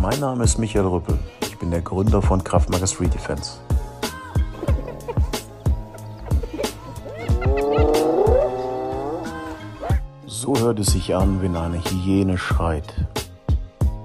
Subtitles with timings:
[0.00, 1.18] Mein Name ist Michael Rüppel.
[1.42, 3.58] Ich bin der Gründer von Kraftmager Street Defense.
[10.26, 12.94] So hört es sich an, wenn eine Hyäne schreit.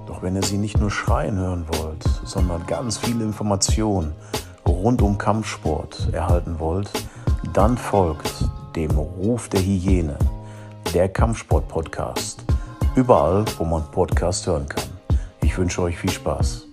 [0.06, 4.12] Doch wenn ihr sie nicht nur schreien hören wollt, sondern ganz viele Informationen
[4.68, 6.90] rund um Kampfsport erhalten wollt,
[7.54, 8.44] dann folgt
[8.76, 10.18] dem Ruf der Hyäne,
[10.92, 12.44] der Kampfsport-Podcast.
[12.96, 14.85] Überall, wo man Podcast hören kann.
[15.56, 16.68] Ich wünsche euch viel Spaß.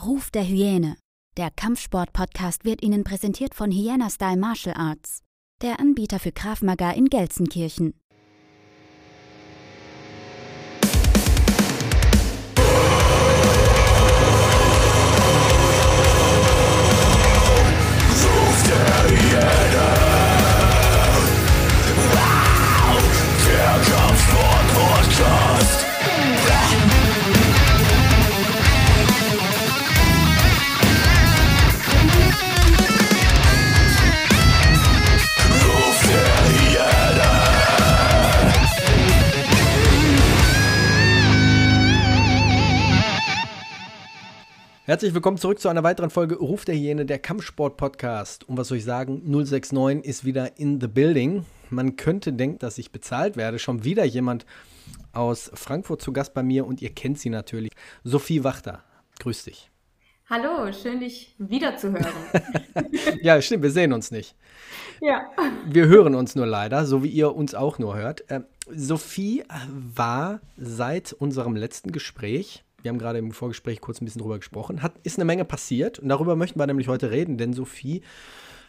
[0.00, 0.96] Ruf der Hyäne.
[1.36, 5.24] Der Kampfsport-Podcast wird Ihnen präsentiert von Hyena Style Martial Arts,
[5.62, 7.94] der Anbieter für Krav Maga in Gelsenkirchen.
[44.86, 48.48] Herzlich willkommen zurück zu einer weiteren Folge Ruf der Hyäne, der Kampfsport-Podcast.
[48.48, 49.20] Und was soll ich sagen?
[49.24, 51.44] 069 ist wieder in the building.
[51.70, 53.58] Man könnte denken, dass ich bezahlt werde.
[53.58, 54.46] Schon wieder jemand
[55.12, 57.72] aus Frankfurt zu Gast bei mir und ihr kennt sie natürlich.
[58.04, 58.84] Sophie Wachter,
[59.18, 59.72] grüß dich.
[60.30, 62.06] Hallo, schön dich wiederzuhören.
[63.22, 64.36] ja, stimmt, wir sehen uns nicht.
[65.00, 65.32] Ja.
[65.66, 68.30] Wir hören uns nur leider, so wie ihr uns auch nur hört.
[68.30, 69.42] Äh, Sophie
[69.74, 74.80] war seit unserem letzten Gespräch wir haben gerade im Vorgespräch kurz ein bisschen drüber gesprochen,
[74.80, 78.02] hat, ist eine Menge passiert und darüber möchten wir nämlich heute reden, denn Sophie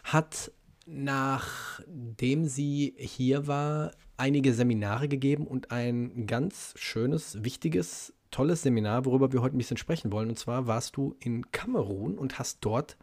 [0.02, 0.50] hat,
[0.86, 9.32] nachdem sie hier war, einige Seminare gegeben und ein ganz schönes, wichtiges, tolles Seminar, worüber
[9.32, 10.30] wir heute ein bisschen sprechen wollen.
[10.30, 12.96] Und zwar warst du in Kamerun und hast dort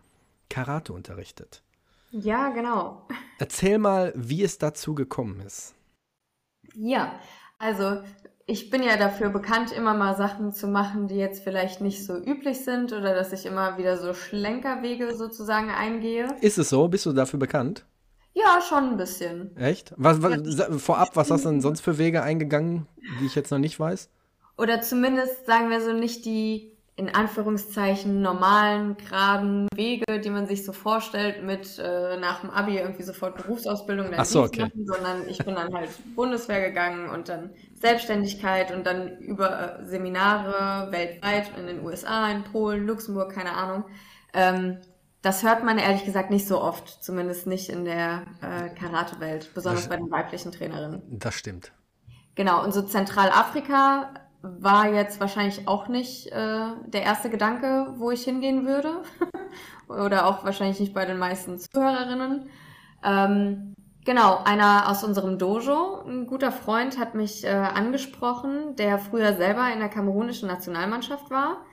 [0.49, 1.63] Karate unterrichtet.
[2.11, 3.07] Ja, genau.
[3.39, 5.75] Erzähl mal, wie es dazu gekommen ist.
[6.73, 7.17] Ja,
[7.57, 8.01] also
[8.47, 12.15] ich bin ja dafür bekannt, immer mal Sachen zu machen, die jetzt vielleicht nicht so
[12.15, 16.27] üblich sind oder dass ich immer wieder so Schlenkerwege sozusagen eingehe.
[16.41, 16.87] Ist es so?
[16.87, 17.85] Bist du dafür bekannt?
[18.33, 19.55] Ja, schon ein bisschen.
[19.57, 19.93] Echt?
[19.97, 22.87] Was, was, vorab, was hast du denn sonst für Wege eingegangen,
[23.19, 24.09] die ich jetzt noch nicht weiß?
[24.57, 30.63] Oder zumindest, sagen wir so, nicht die in Anführungszeichen normalen, geraden Wege, die man sich
[30.63, 34.61] so vorstellt, mit äh, nach dem Abi irgendwie sofort Berufsausbildung dann Ach so, okay.
[34.61, 39.85] machen, sondern ich bin dann halt Bundeswehr gegangen und dann Selbstständigkeit und dann über äh,
[39.85, 43.83] Seminare weltweit in den USA, in Polen, Luxemburg, keine Ahnung.
[44.33, 44.77] Ähm,
[45.21, 49.81] das hört man ehrlich gesagt nicht so oft, zumindest nicht in der äh, Karate-Welt, besonders
[49.81, 51.01] das, bei den weiblichen Trainerinnen.
[51.09, 51.73] Das stimmt.
[52.35, 54.13] Genau, und so Zentralafrika
[54.59, 59.01] war jetzt wahrscheinlich auch nicht äh, der erste Gedanke, wo ich hingehen würde.
[59.87, 62.49] Oder auch wahrscheinlich nicht bei den meisten Zuhörerinnen.
[63.03, 69.33] Ähm, genau, einer aus unserem Dojo, ein guter Freund, hat mich äh, angesprochen, der früher
[69.33, 71.65] selber in der kamerunischen Nationalmannschaft war,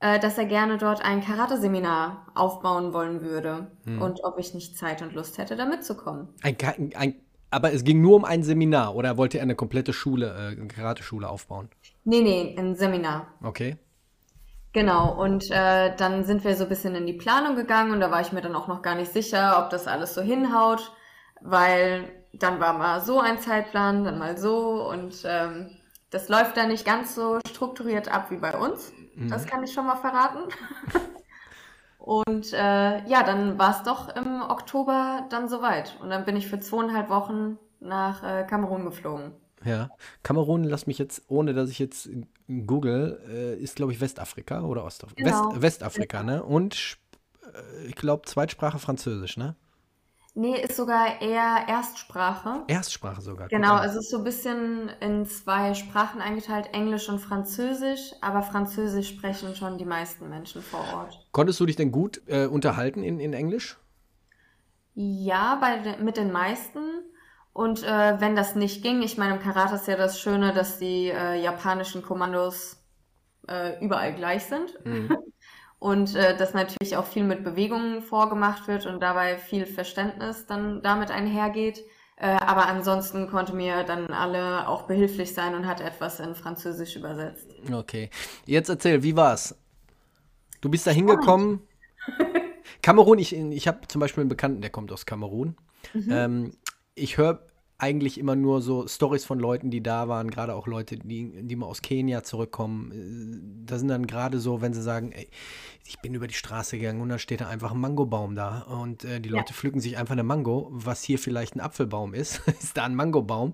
[0.00, 4.02] äh, dass er gerne dort ein Karate-Seminar aufbauen wollen würde hm.
[4.02, 6.28] und ob ich nicht Zeit und Lust hätte, da mitzukommen.
[6.42, 6.56] Ein,
[6.96, 7.14] ein,
[7.50, 10.68] aber es ging nur um ein Seminar oder wollte er eine komplette Schule, äh, eine
[10.68, 11.68] Karate-Schule aufbauen?
[12.04, 13.26] Nee, nee, ein Seminar.
[13.42, 13.76] Okay.
[14.72, 18.10] Genau, und äh, dann sind wir so ein bisschen in die Planung gegangen und da
[18.10, 20.92] war ich mir dann auch noch gar nicht sicher, ob das alles so hinhaut,
[21.40, 25.70] weil dann war mal so ein Zeitplan, dann mal so und ähm,
[26.10, 28.92] das läuft dann nicht ganz so strukturiert ab wie bei uns.
[29.16, 29.28] Mhm.
[29.28, 30.40] Das kann ich schon mal verraten.
[32.00, 36.46] und äh, ja, dann war es doch im Oktober dann soweit und dann bin ich
[36.46, 39.32] für zweieinhalb Wochen nach äh, Kamerun geflogen.
[39.64, 39.90] Ja.
[40.22, 42.08] Kamerun, lass mich jetzt, ohne dass ich jetzt
[42.48, 45.22] google, äh, ist, glaube ich, Westafrika oder Ostafrika?
[45.22, 45.50] Genau.
[45.50, 46.42] West, Westafrika, ne?
[46.42, 46.96] Und
[47.52, 49.54] äh, ich glaube, Zweitsprache Französisch, ne?
[50.34, 52.62] Nee, ist sogar eher Erstsprache.
[52.68, 53.48] Erstsprache sogar.
[53.48, 59.08] Genau, es ist so ein bisschen in zwei Sprachen eingeteilt, Englisch und Französisch, aber Französisch
[59.08, 61.26] sprechen schon die meisten Menschen vor Ort.
[61.32, 63.76] Konntest du dich denn gut äh, unterhalten in, in Englisch?
[64.94, 66.80] Ja, bei, mit den meisten.
[67.52, 70.78] Und äh, wenn das nicht ging, ich meine, im Karate ist ja das Schöne, dass
[70.78, 72.76] die äh, japanischen Kommandos
[73.48, 74.74] äh, überall gleich sind.
[74.84, 75.16] Mhm.
[75.80, 80.82] Und äh, dass natürlich auch viel mit Bewegungen vorgemacht wird und dabei viel Verständnis dann
[80.82, 81.82] damit einhergeht.
[82.16, 86.96] Äh, aber ansonsten konnte mir dann alle auch behilflich sein und hat etwas in Französisch
[86.96, 87.48] übersetzt.
[87.72, 88.10] Okay.
[88.44, 89.56] Jetzt erzähl, wie war's?
[90.60, 91.60] Du bist da hingekommen.
[92.82, 95.56] Kamerun, ich, ich habe zum Beispiel einen Bekannten, der kommt aus Kamerun.
[95.94, 96.08] Mhm.
[96.10, 96.52] Ähm,
[96.94, 97.42] ich höre
[97.80, 101.56] eigentlich immer nur so Stories von Leuten, die da waren, gerade auch Leute, die, die
[101.56, 102.92] mal aus Kenia zurückkommen.
[102.92, 105.28] Äh, da sind dann gerade so, wenn sie sagen, ey,
[105.86, 109.04] ich bin über die Straße gegangen und da steht da einfach ein Mangobaum da und
[109.04, 109.54] äh, die Leute ja.
[109.54, 113.52] pflücken sich einfach eine Mango, was hier vielleicht ein Apfelbaum ist, ist da ein Mangobaum.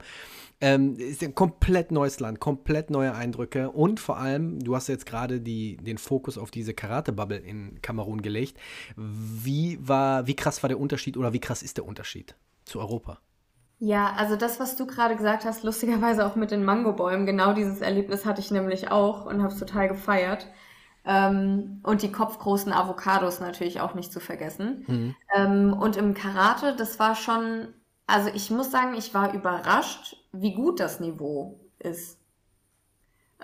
[0.59, 5.05] Ähm, ist ein komplett neues Land, komplett neue Eindrücke und vor allem, du hast jetzt
[5.05, 8.57] gerade den Fokus auf diese Karate-Bubble in Kamerun gelegt.
[8.97, 13.21] Wie war, wie krass war der Unterschied oder wie krass ist der Unterschied zu Europa?
[13.79, 17.81] Ja, also das, was du gerade gesagt hast, lustigerweise auch mit den Mangobäumen, genau dieses
[17.83, 20.47] Erlebnis hatte ich nämlich auch und habe es total gefeiert.
[21.05, 24.85] Ähm, und die kopfgroßen Avocados natürlich auch nicht zu vergessen.
[24.89, 25.17] Mhm.
[25.35, 27.69] Ähm, und im Karate, das war schon,
[28.07, 32.19] also ich muss sagen, ich war überrascht, wie gut das Niveau ist.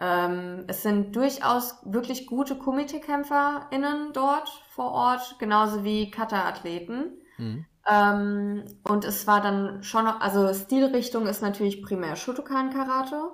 [0.01, 7.19] Ähm, es sind durchaus wirklich gute Kumite-KämpferInnen dort vor Ort, genauso wie Kata-Athleten.
[7.37, 7.67] Mhm.
[7.91, 13.31] Ähm, und es war dann schon, also Stilrichtung ist natürlich primär Shotokan-Karate.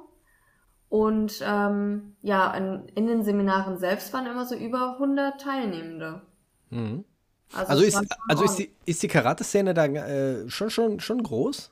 [0.89, 6.23] Und ähm, ja, in, in, den Seminaren selbst waren immer so über 100 Teilnehmende.
[6.71, 7.05] Mhm.
[7.53, 11.71] Also, also, ist, also ist, die, ist die Karate-Szene da äh, schon, schon, schon groß?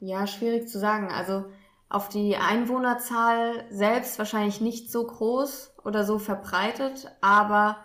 [0.00, 1.10] Ja, schwierig zu sagen.
[1.10, 1.44] Also
[1.90, 7.78] auf die Einwohnerzahl selbst wahrscheinlich nicht so groß oder so verbreitet, aber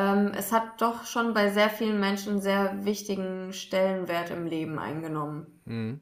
[0.00, 5.46] ähm, es hat doch schon bei sehr vielen Menschen sehr wichtigen Stellenwert im Leben eingenommen.
[5.66, 6.00] Mhm.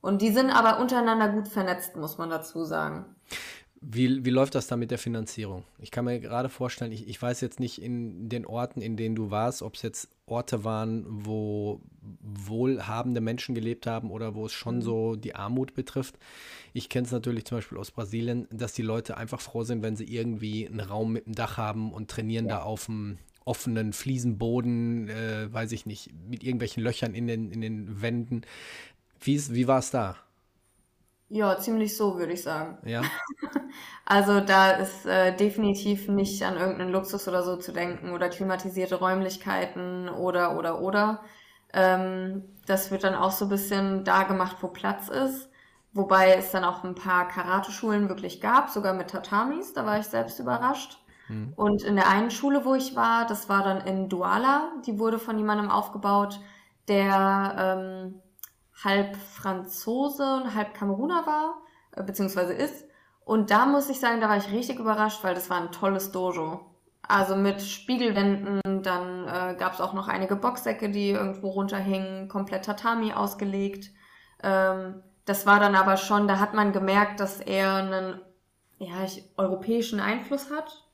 [0.00, 3.06] Und die sind aber untereinander gut vernetzt, muss man dazu sagen.
[3.80, 5.64] Wie, wie läuft das da mit der Finanzierung?
[5.78, 9.14] Ich kann mir gerade vorstellen, ich, ich weiß jetzt nicht in den Orten, in denen
[9.14, 11.80] du warst, ob es jetzt Orte waren, wo
[12.20, 14.82] wohlhabende Menschen gelebt haben oder wo es schon mhm.
[14.82, 16.18] so die Armut betrifft.
[16.72, 19.96] Ich kenne es natürlich zum Beispiel aus Brasilien, dass die Leute einfach froh sind, wenn
[19.96, 22.56] sie irgendwie einen Raum mit einem Dach haben und trainieren ja.
[22.56, 23.18] da auf dem
[23.48, 28.42] offenen Fliesenboden, äh, weiß ich nicht, mit irgendwelchen Löchern in den, in den Wänden.
[29.20, 30.16] Wie, wie war es da?
[31.30, 32.78] Ja, ziemlich so, würde ich sagen.
[32.86, 33.02] Ja.
[34.06, 38.94] also da ist äh, definitiv nicht an irgendeinen Luxus oder so zu denken oder klimatisierte
[38.96, 41.20] Räumlichkeiten oder oder oder.
[41.74, 45.50] Ähm, das wird dann auch so ein bisschen da gemacht, wo Platz ist.
[45.92, 49.72] Wobei es dann auch ein paar Karate-Schulen wirklich gab, sogar mit Tatamis.
[49.72, 50.98] Da war ich selbst überrascht.
[51.28, 51.52] Mhm.
[51.56, 55.18] Und in der einen Schule, wo ich war, das war dann in Douala, die wurde
[55.18, 56.40] von jemandem aufgebaut,
[56.88, 58.22] der ähm,
[58.82, 61.58] halb Franzose und halb Kameruner war,
[61.92, 62.86] äh, beziehungsweise ist.
[63.24, 66.12] Und da muss ich sagen, da war ich richtig überrascht, weil das war ein tolles
[66.12, 66.60] Dojo.
[67.02, 72.64] Also mit Spiegelwänden, dann äh, gab es auch noch einige Boxsäcke, die irgendwo runterhingen, komplett
[72.64, 73.90] Tatami ausgelegt.
[74.42, 78.20] Ähm, das war dann aber schon, da hat man gemerkt, dass er einen
[78.78, 80.87] ja, ich, europäischen Einfluss hat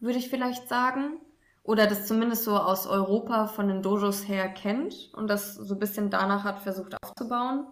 [0.00, 1.20] würde ich vielleicht sagen.
[1.62, 5.80] Oder das zumindest so aus Europa von den Dojos her kennt und das so ein
[5.80, 7.66] bisschen danach hat versucht aufzubauen.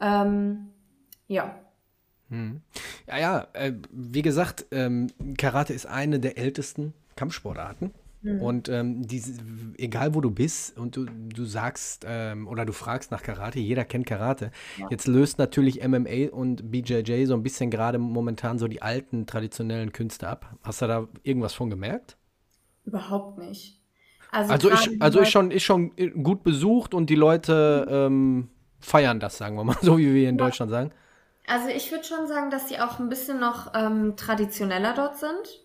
[0.00, 0.70] Ähm,
[1.28, 1.54] ja.
[2.30, 2.62] Hm.
[3.06, 7.92] Ja, ja, äh, wie gesagt, ähm, Karate ist eine der ältesten Kampfsportarten.
[8.22, 8.40] Mhm.
[8.40, 9.42] Und ähm, diese,
[9.78, 13.84] egal wo du bist und du, du sagst ähm, oder du fragst nach Karate, jeder
[13.84, 14.50] kennt Karate.
[14.78, 14.86] Ja.
[14.90, 19.92] Jetzt löst natürlich MMA und BJJ so ein bisschen gerade momentan so die alten traditionellen
[19.92, 20.56] Künste ab.
[20.62, 22.16] Hast du da irgendwas von gemerkt?
[22.84, 23.80] Überhaupt nicht.
[24.30, 28.48] Also, also ich, also ist schon, ist schon gut besucht und die Leute ähm,
[28.80, 30.44] feiern das, sagen wir mal, so wie wir in ja.
[30.44, 30.92] Deutschland sagen.
[31.46, 35.61] Also ich würde schon sagen, dass sie auch ein bisschen noch ähm, traditioneller dort sind.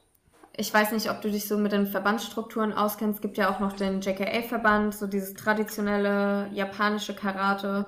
[0.59, 3.17] Ich weiß nicht, ob du dich so mit den Verbandsstrukturen auskennst.
[3.17, 7.85] Es gibt ja auch noch den JKA-Verband, so dieses traditionelle japanische Karate,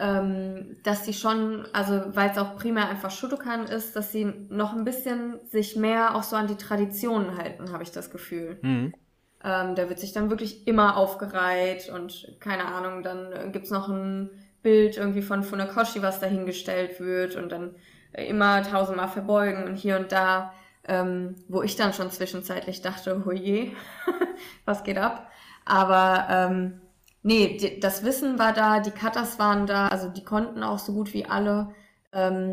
[0.00, 4.72] ähm, dass sie schon, also weil es auch primär einfach Shotokan ist, dass sie noch
[4.72, 8.58] ein bisschen sich mehr auch so an die Traditionen halten, habe ich das Gefühl.
[8.62, 8.94] Mhm.
[9.44, 14.30] Ähm, da wird sich dann wirklich immer aufgereiht und keine Ahnung, dann gibt's noch ein
[14.62, 17.74] Bild irgendwie von Funakoshi, was dahingestellt wird und dann
[18.14, 20.54] immer tausendmal verbeugen und hier und da
[20.88, 23.72] ähm, wo ich dann schon zwischenzeitlich dachte, hoje,
[24.64, 25.30] was geht ab?
[25.64, 26.80] Aber ähm,
[27.22, 30.92] nee, die, das Wissen war da, die Cutters waren da, also die konnten auch so
[30.92, 31.74] gut wie alle.
[32.12, 32.52] Ähm,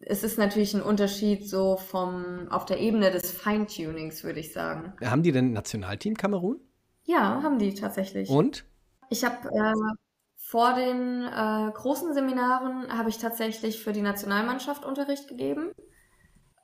[0.00, 4.94] es ist natürlich ein Unterschied so vom auf der Ebene des Feintunings, würde ich sagen.
[5.02, 6.58] Haben die denn ein Nationalteam Kamerun?
[7.04, 8.28] Ja, haben die tatsächlich.
[8.28, 8.64] Und?
[9.10, 9.74] Ich habe äh,
[10.36, 15.72] vor den äh, großen Seminaren habe ich tatsächlich für die Nationalmannschaft Unterricht gegeben.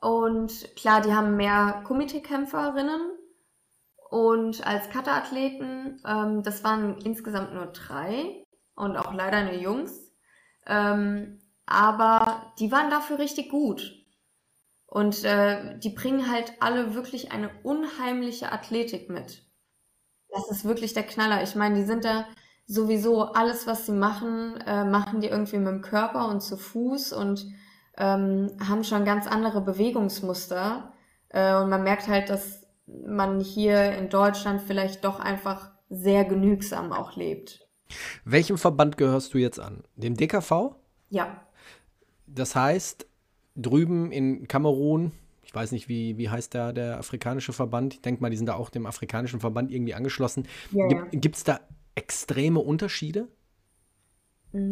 [0.01, 3.17] Und klar, die haben mehr Kumite-Kämpferinnen
[4.11, 10.13] und als Kata-Athleten, ähm, das waren insgesamt nur drei und auch leider nur Jungs.
[10.67, 13.93] Ähm, aber die waren dafür richtig gut.
[14.87, 19.43] Und äh, die bringen halt alle wirklich eine unheimliche Athletik mit.
[20.29, 21.43] Das ist wirklich der Knaller.
[21.43, 22.27] Ich meine, die sind da
[22.67, 27.13] sowieso alles, was sie machen, äh, machen die irgendwie mit dem Körper und zu Fuß
[27.13, 27.47] und
[27.97, 30.93] ähm, haben schon ganz andere Bewegungsmuster.
[31.29, 36.93] Äh, und man merkt halt, dass man hier in Deutschland vielleicht doch einfach sehr genügsam
[36.93, 37.67] auch lebt.
[38.25, 39.85] Welchem Verband gehörst du jetzt an?
[39.95, 40.75] Dem DKV?
[41.11, 41.43] Ja.
[42.27, 43.07] Das heißt,
[43.55, 45.13] drüben in Kamerun,
[45.43, 47.95] ich weiß nicht, wie, wie heißt der, der afrikanische Verband?
[47.95, 50.49] Ich denke mal, die sind da auch dem afrikanischen Verband irgendwie angeschlossen.
[50.73, 51.61] Ja, Gibt es da
[51.95, 53.29] extreme Unterschiede?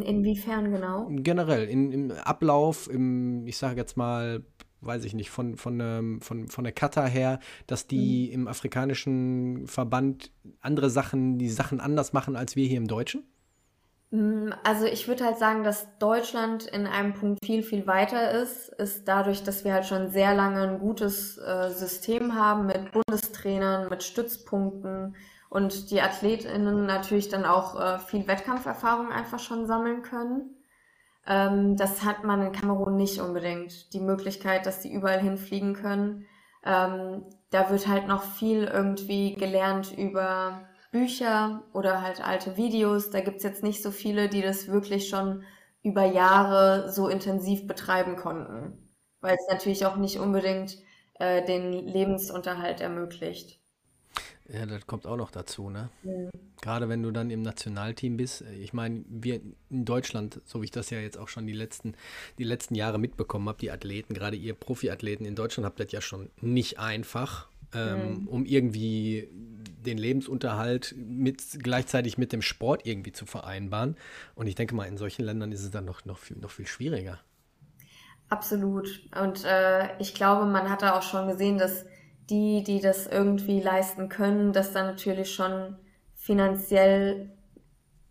[0.03, 1.09] Inwiefern genau?
[1.11, 4.43] Generell, in, im Ablauf, im, ich sage jetzt mal,
[4.81, 8.35] weiß ich nicht, von, von, ähm, von, von der Kata her, dass die mhm.
[8.35, 13.25] im afrikanischen Verband andere Sachen, die Sachen anders machen als wir hier im Deutschen?
[14.11, 18.69] Mm, also ich würde halt sagen, dass Deutschland in einem Punkt viel, viel weiter ist,
[18.69, 23.89] ist dadurch, dass wir halt schon sehr lange ein gutes äh, System haben mit Bundestrainern,
[23.89, 25.17] mit Stützpunkten
[25.55, 30.57] und die AthletInnen natürlich dann auch äh, viel Wettkampferfahrung einfach schon sammeln können.
[31.29, 33.93] Ähm, das hat man in Kamerun nicht unbedingt.
[33.93, 36.27] Die Möglichkeit, dass die überall hinfliegen können.
[36.65, 43.11] Ähm, da wird halt noch viel irgendwie gelernt über Bücher oder halt alte Videos.
[43.11, 45.45] Da gibt's jetzt nicht so viele, die das wirklich schon
[45.85, 48.91] über Jahre so intensiv betreiben konnten.
[49.21, 50.79] Weil es natürlich auch nicht unbedingt
[51.21, 53.61] äh, den Lebensunterhalt ermöglicht.
[54.53, 55.89] Ja, das kommt auch noch dazu, ne?
[56.03, 56.29] Ja.
[56.61, 58.43] Gerade wenn du dann im Nationalteam bist.
[58.43, 61.55] Äh, ich meine, wir in Deutschland, so wie ich das ja jetzt auch schon die
[61.55, 61.95] letzten,
[62.39, 66.03] die letzten Jahre mitbekommen habe, die Athleten, gerade ihr Profiathleten in Deutschland habt das ja
[66.03, 68.29] schon nicht einfach, ähm, mhm.
[68.29, 73.97] um irgendwie den Lebensunterhalt mit, gleichzeitig mit dem Sport irgendwie zu vereinbaren.
[74.35, 76.67] Und ich denke mal, in solchen Ländern ist es dann noch, noch, viel, noch viel
[76.67, 77.19] schwieriger.
[78.29, 79.01] Absolut.
[79.21, 81.85] Und äh, ich glaube, man hat da auch schon gesehen, dass
[82.31, 85.77] die, die das irgendwie leisten können, dass da natürlich schon
[86.15, 87.31] finanziell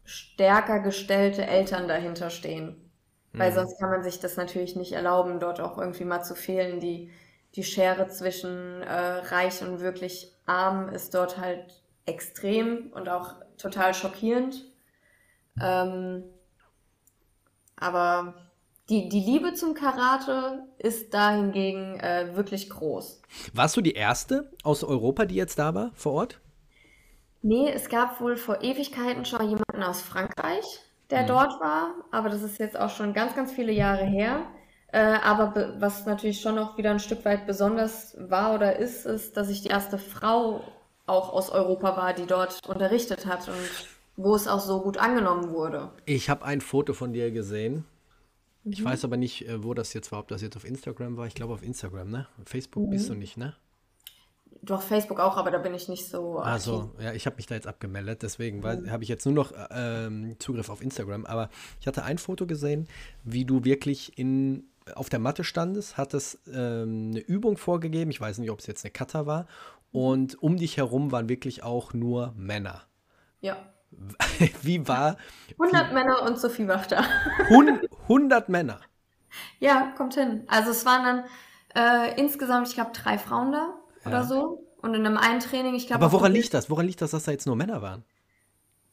[0.06, 2.92] stärker gestellte Eltern dahinter stehen.
[3.32, 3.40] Mhm.
[3.40, 6.80] Weil sonst kann man sich das natürlich nicht erlauben, dort auch irgendwie mal zu fehlen.
[6.80, 7.12] Die,
[7.56, 13.94] die Schere zwischen äh, reich und wirklich arm ist dort halt extrem und auch total
[13.94, 14.66] schockierend.
[15.62, 16.24] Ähm,
[17.76, 18.36] aber
[18.90, 23.22] die, die Liebe zum Karate ist da hingegen äh, wirklich groß.
[23.54, 26.42] Warst du die erste aus Europa, die jetzt da war, vor Ort?
[27.42, 31.28] Nee, es gab wohl vor Ewigkeiten schon jemanden aus Frankreich, der mhm.
[31.28, 34.46] dort war, aber das ist jetzt auch schon ganz, ganz viele Jahre her.
[34.92, 39.38] Äh, aber was natürlich schon noch wieder ein Stück weit besonders war oder ist, ist,
[39.38, 40.62] dass ich die erste Frau
[41.06, 45.52] auch aus Europa war, die dort unterrichtet hat und wo es auch so gut angenommen
[45.52, 45.90] wurde.
[46.06, 47.86] Ich habe ein Foto von dir gesehen
[48.66, 48.86] ich mhm.
[48.86, 51.28] weiß aber nicht, äh, wo das jetzt war, ob das jetzt auf Instagram war.
[51.28, 52.28] Ich glaube auf Instagram, ne?
[52.46, 52.90] Facebook mhm.
[52.92, 53.56] bist du nicht, ne?
[54.62, 56.40] Doch, Facebook auch, aber da bin ich nicht so.
[56.40, 58.90] Also, ja, ich habe mich da jetzt abgemeldet, deswegen mhm.
[58.90, 61.26] habe ich jetzt nur noch ähm, Zugriff auf Instagram.
[61.26, 61.50] Aber
[61.82, 62.88] ich hatte ein Foto gesehen,
[63.26, 64.64] wie du wirklich in,
[64.96, 68.10] auf der Matte standest, hattest ähm, eine Übung vorgegeben.
[68.12, 69.44] Ich weiß nicht, ob es jetzt eine Kata war.
[69.92, 70.00] Mhm.
[70.00, 72.84] Und um dich herum waren wirklich auch nur Männer.
[73.42, 73.58] Ja.
[74.62, 75.18] Wie war.
[75.60, 77.04] 100 wie, Männer und Sophie Wachter.
[78.04, 78.80] 100 Männer.
[79.60, 80.44] Ja, kommt hin.
[80.48, 81.26] Also es waren dann
[81.76, 84.08] äh, insgesamt, ich glaube, drei Frauen da ja.
[84.08, 84.68] oder so.
[84.82, 86.04] Und in einem einen Training, ich glaube.
[86.04, 86.70] Aber woran liegt das?
[86.70, 88.04] Woran liegt das, dass da jetzt nur Männer waren?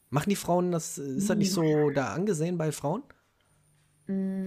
[0.09, 3.03] Machen die Frauen das, ist das nicht so da angesehen bei Frauen?
[4.07, 4.43] Mm.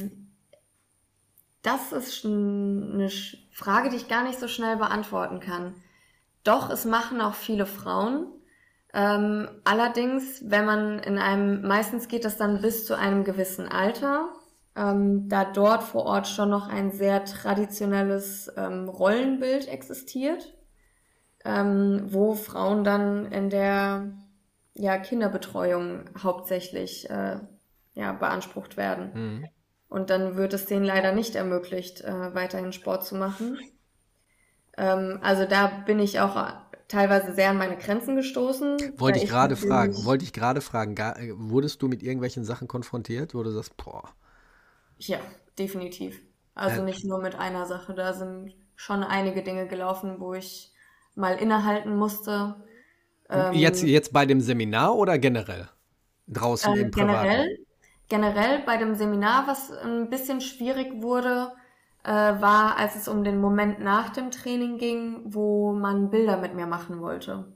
[1.62, 3.10] Das ist eine
[3.50, 5.74] Frage, die ich gar nicht so schnell beantworten kann.
[6.44, 8.26] Doch, es machen auch viele Frauen.
[8.92, 14.28] Ähm, allerdings, wenn man in einem, meistens geht das dann bis zu einem gewissen Alter,
[14.76, 20.54] ähm, da dort vor Ort schon noch ein sehr traditionelles ähm, Rollenbild existiert,
[21.44, 24.12] ähm, wo Frauen dann in der
[24.74, 27.38] ja, Kinderbetreuung hauptsächlich äh,
[27.94, 29.10] ja, beansprucht werden.
[29.14, 29.48] Mhm.
[29.88, 33.58] Und dann wird es denen leider nicht ermöglicht, äh, weiterhin Sport zu machen.
[34.76, 36.52] Ähm, also da bin ich auch
[36.88, 38.76] teilweise sehr an meine Grenzen gestoßen.
[38.96, 40.96] Wollte ich gerade fragen, wollte ich gerade fragen,
[41.48, 44.10] wurdest du mit irgendwelchen Sachen konfrontiert, wo du sagst, boah.
[45.06, 45.18] Ja,
[45.58, 46.20] definitiv.
[46.54, 50.72] Also äh, nicht nur mit einer Sache, da sind schon einige Dinge gelaufen, wo ich
[51.14, 52.56] mal innehalten musste.
[53.28, 55.68] Ähm, jetzt, jetzt bei dem Seminar oder generell?
[56.28, 57.28] Draußen äh, im Privaten?
[57.28, 57.58] Generell,
[58.08, 61.52] generell bei dem Seminar, was ein bisschen schwierig wurde,
[62.04, 66.54] äh, war, als es um den Moment nach dem Training ging, wo man Bilder mit
[66.54, 67.52] mir machen wollte.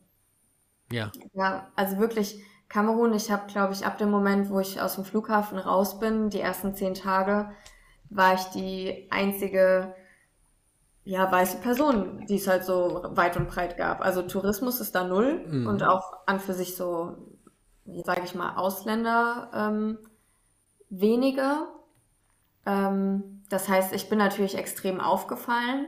[0.91, 1.13] Ja.
[1.35, 5.05] Ja, also wirklich Kamerun, ich habe, glaube ich, ab dem Moment, wo ich aus dem
[5.05, 7.51] Flughafen raus bin, die ersten zehn Tage,
[8.11, 9.95] war ich die einzige
[11.05, 14.03] ja, weiße Person, die es halt so weit und breit gab.
[14.03, 15.67] Also Tourismus ist da null mhm.
[15.67, 17.17] und auch an für sich so
[18.05, 19.99] sage ich mal, Ausländer ähm,
[20.91, 21.69] weniger.
[22.67, 25.87] Ähm, das heißt, ich bin natürlich extrem aufgefallen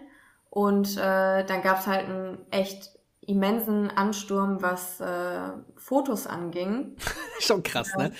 [0.49, 6.97] und äh, dann gab es halt einen echt immensen Ansturm, was äh, Fotos anging.
[7.41, 8.13] Schon krass, ne?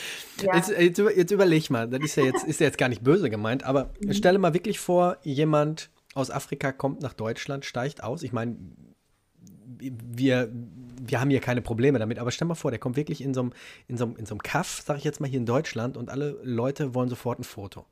[0.43, 0.57] Ja.
[0.57, 3.31] Jetzt, jetzt, jetzt, überleg mal, das ist ja jetzt, ist ja jetzt gar nicht böse
[3.31, 4.13] gemeint, aber mhm.
[4.13, 8.23] stelle mal wirklich vor, jemand aus Afrika kommt nach Deutschland, steigt aus.
[8.23, 8.57] Ich meine,
[9.79, 10.51] wir,
[11.01, 13.41] wir haben hier keine Probleme damit, aber stell mal vor, der kommt wirklich in so
[13.43, 13.53] einem,
[13.89, 16.95] in so in so Kaff, sag ich jetzt mal hier in Deutschland, und alle Leute
[16.95, 17.87] wollen sofort ein Foto.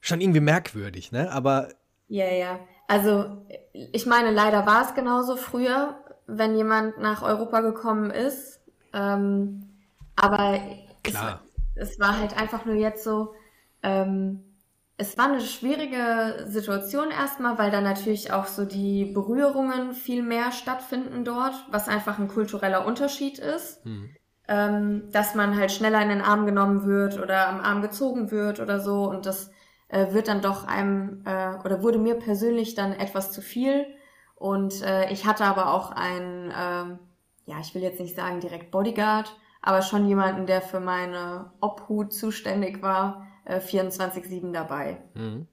[0.00, 1.30] Schon irgendwie merkwürdig, ne?
[1.30, 1.68] Aber.
[2.08, 2.58] Ja, ja.
[2.88, 5.96] Also, ich meine, leider war es genauso früher,
[6.26, 8.60] wenn jemand nach Europa gekommen ist.
[8.92, 9.68] Ähm,
[10.16, 10.60] aber
[11.02, 11.42] Klar.
[11.74, 13.34] Es, es, war halt einfach nur jetzt so,
[13.82, 14.44] ähm,
[14.98, 20.52] es war eine schwierige Situation erstmal, weil dann natürlich auch so die Berührungen viel mehr
[20.52, 23.84] stattfinden dort, was einfach ein kultureller Unterschied ist.
[23.84, 24.10] Hm.
[24.48, 28.58] Ähm, dass man halt schneller in den Arm genommen wird oder am Arm gezogen wird
[28.58, 29.08] oder so.
[29.08, 29.52] Und das
[29.92, 33.86] äh, wird dann doch einem äh, oder wurde mir persönlich dann etwas zu viel.
[34.34, 36.96] Und äh, ich hatte aber auch einen, äh,
[37.50, 42.12] ja, ich will jetzt nicht sagen direkt Bodyguard, aber schon jemanden, der für meine Obhut
[42.12, 45.02] zuständig war äh, 24-7 dabei.
[45.14, 45.46] Mhm.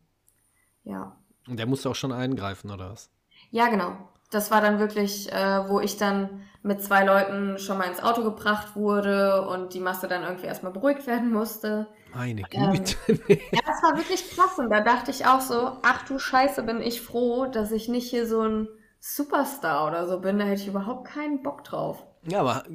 [0.85, 1.17] Ja.
[1.47, 3.11] Und der musste auch schon eingreifen, oder was?
[3.51, 3.91] Ja, genau.
[4.29, 8.23] Das war dann wirklich, äh, wo ich dann mit zwei Leuten schon mal ins Auto
[8.23, 11.87] gebracht wurde und die Masse dann irgendwie erstmal beruhigt werden musste.
[12.13, 12.95] Meine ähm, Güte.
[13.07, 16.63] Ähm, ja, das war wirklich krass und da dachte ich auch so, ach du Scheiße,
[16.63, 18.67] bin ich froh, dass ich nicht hier so ein
[18.99, 20.39] Superstar oder so bin.
[20.39, 22.05] Da hätte ich überhaupt keinen Bock drauf.
[22.23, 22.65] Ja, aber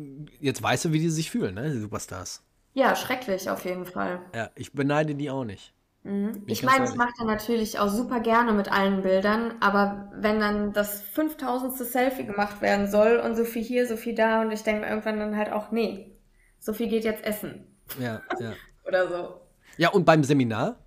[0.40, 2.42] jetzt weißt du, wie die sich fühlen, ne, die Superstars.
[2.72, 4.20] Ja, schrecklich auf jeden Fall.
[4.34, 5.73] Ja, ich beneide die auch nicht.
[6.04, 6.42] Mhm.
[6.46, 10.72] Ich meine, ich mache er natürlich auch super gerne mit allen Bildern, aber wenn dann
[10.74, 11.74] das 5000.
[11.78, 14.88] Selfie gemacht werden soll und so viel hier, so viel da und ich denke mir
[14.88, 16.14] irgendwann dann halt auch, nee,
[16.60, 17.66] so viel geht jetzt essen.
[17.98, 18.52] Ja, ja.
[18.86, 19.40] Oder so.
[19.78, 20.78] Ja, und beim Seminar?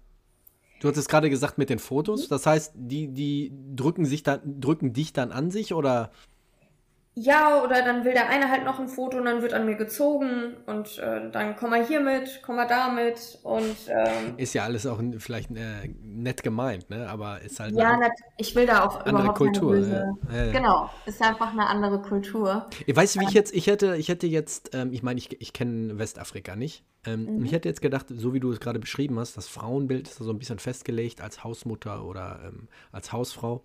[0.79, 2.29] Du hattest gerade gesagt mit den Fotos, mhm.
[2.29, 6.11] das heißt, die, die drücken sich dann, drücken dich dann an sich oder
[7.19, 9.73] ja, oder dann will der eine halt noch ein Foto und dann wird an mir
[9.73, 14.53] gezogen und äh, dann komm mal hier mit, komm mal da mit und ähm, ist
[14.53, 17.09] ja alles auch vielleicht äh, nett gemeint, ne?
[17.09, 19.71] Aber ist halt ja, nett, ich will da auch andere überhaupt Kultur.
[19.71, 20.45] Böse, ja.
[20.45, 22.67] Ja, Genau, ist einfach eine andere Kultur.
[22.85, 25.53] Weißt du, wie ich jetzt, ich hätte, ich hätte jetzt, ähm, ich meine, ich, ich
[25.53, 26.83] kenne Westafrika nicht.
[27.03, 27.45] Ähm, mhm.
[27.45, 30.29] Ich hätte jetzt gedacht, so wie du es gerade beschrieben hast, das Frauenbild ist so
[30.29, 33.63] ein bisschen festgelegt als Hausmutter oder ähm, als Hausfrau.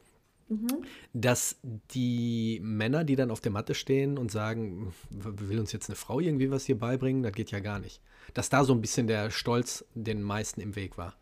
[0.52, 0.84] Mhm.
[1.12, 5.96] dass die Männer, die dann auf der Matte stehen und sagen, will uns jetzt eine
[5.96, 8.02] Frau irgendwie was hier beibringen, das geht ja gar nicht.
[8.34, 11.14] Dass da so ein bisschen der Stolz den meisten im Weg war.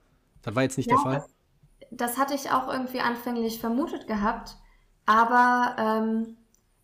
[0.43, 1.25] Das war jetzt nicht ja, der Fall?
[1.81, 4.57] Das, das, hatte ich auch irgendwie anfänglich vermutet gehabt,
[5.07, 6.37] aber ähm,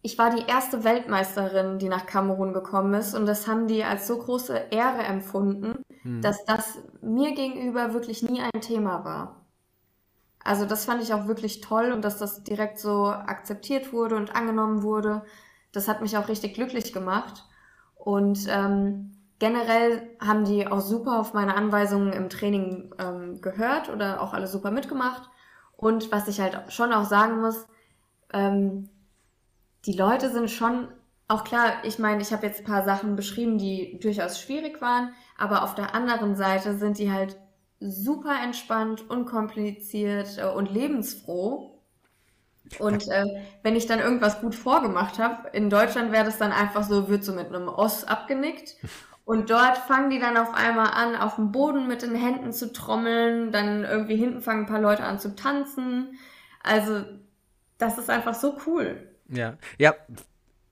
[0.03, 4.07] ich war die erste Weltmeisterin, die nach Kamerun gekommen ist und das haben die als
[4.07, 6.23] so große Ehre empfunden, hm.
[6.23, 9.46] dass das mir gegenüber wirklich nie ein Thema war.
[10.47, 14.35] Also das fand ich auch wirklich toll und dass das direkt so akzeptiert wurde und
[14.35, 15.25] angenommen wurde.
[15.73, 17.45] Das hat mich auch richtig glücklich gemacht.
[17.97, 24.23] Und ähm, generell haben die auch super auf meine Anweisungen im Training ähm, gehört oder
[24.23, 25.29] auch alle super mitgemacht.
[25.77, 27.67] Und was ich halt schon auch sagen muss,
[28.33, 28.89] ähm,
[29.85, 30.89] die Leute sind schon,
[31.29, 35.13] auch klar, ich meine, ich habe jetzt ein paar Sachen beschrieben, die durchaus schwierig waren,
[35.37, 37.37] aber auf der anderen Seite sind die halt
[37.81, 41.73] super entspannt, unkompliziert äh, und lebensfroh.
[42.79, 43.25] Und äh,
[43.62, 47.25] wenn ich dann irgendwas gut vorgemacht habe, in Deutschland wäre das dann einfach so, wird
[47.25, 48.77] so mit einem Oss abgenickt.
[49.25, 52.73] Und dort fangen die dann auf einmal an, auf dem Boden mit den Händen zu
[52.73, 53.53] trommeln.
[53.53, 56.19] Dann irgendwie hinten fangen ein paar Leute an zu tanzen.
[56.62, 57.05] Also,
[57.79, 59.09] das ist einfach so cool.
[59.29, 59.95] Ja, ja.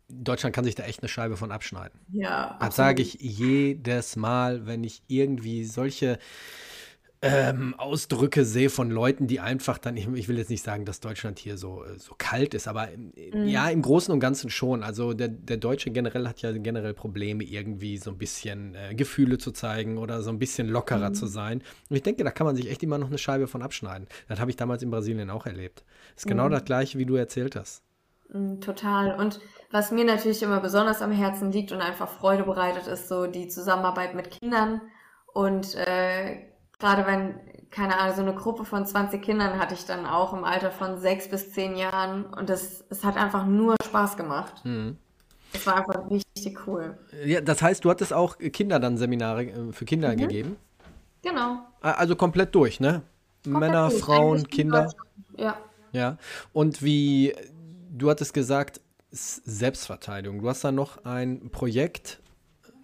[0.09, 1.99] Deutschland kann sich da echt eine Scheibe von abschneiden.
[2.12, 2.57] Ja.
[2.61, 6.19] Das sage ich jedes Mal, wenn ich irgendwie solche
[7.25, 11.01] ähm, Ausdrücke sehe von Leuten, die einfach dann, ich, ich, will jetzt nicht sagen, dass
[11.01, 12.89] Deutschland hier so, äh, so kalt ist, aber
[13.33, 13.47] mhm.
[13.47, 14.83] ja, im Großen und Ganzen schon.
[14.83, 19.39] Also der, der Deutsche generell hat ja generell Probleme, irgendwie so ein bisschen äh, Gefühle
[19.39, 21.15] zu zeigen oder so ein bisschen lockerer mhm.
[21.15, 21.63] zu sein.
[21.89, 24.07] Und ich denke, da kann man sich echt immer noch eine Scheibe von abschneiden.
[24.29, 25.83] Das habe ich damals in Brasilien auch erlebt.
[26.15, 26.53] Das ist genau mhm.
[26.53, 27.83] das gleiche, wie du erzählt hast.
[28.33, 29.19] Mhm, total.
[29.19, 33.27] Und was mir natürlich immer besonders am Herzen liegt und einfach Freude bereitet, ist so
[33.27, 34.83] die Zusammenarbeit mit Kindern
[35.33, 37.35] und äh, gerade wenn,
[37.71, 40.99] keine Ahnung, so eine Gruppe von 20 Kindern hatte ich dann auch im Alter von
[40.99, 44.65] sechs bis zehn Jahren und es, es hat einfach nur Spaß gemacht.
[44.65, 44.99] Mhm.
[45.53, 46.99] Es war einfach richtig cool.
[47.25, 50.17] Ja, das heißt, du hattest auch Kinder dann Seminare äh, für Kinder mhm.
[50.17, 50.57] gegeben?
[51.23, 51.59] Genau.
[51.81, 53.03] Also komplett durch, ne?
[53.45, 54.03] Komplett Männer, durch.
[54.03, 54.93] Frauen, Kinder.
[55.37, 55.57] Ja.
[55.93, 56.19] Ja.
[56.53, 57.35] Und wie,
[57.91, 60.43] du hattest gesagt, Selbstverteidigung.
[60.43, 62.21] Du hast da noch ein Projekt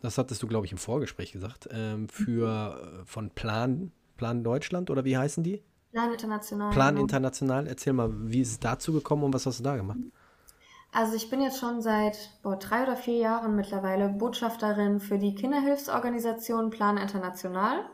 [0.03, 4.91] das hattest du, glaube ich, im Vorgespräch gesagt, ähm, für äh, von Plan, Plan Deutschland
[4.91, 5.63] oder wie heißen die?
[5.93, 6.71] Plan International.
[6.71, 7.03] Plan genau.
[7.03, 7.67] International.
[7.67, 9.99] Erzähl mal, wie ist es dazu gekommen und was hast du da gemacht?
[10.93, 15.35] Also ich bin jetzt schon seit boah, drei oder vier Jahren mittlerweile Botschafterin für die
[15.35, 17.85] Kinderhilfsorganisation Plan International.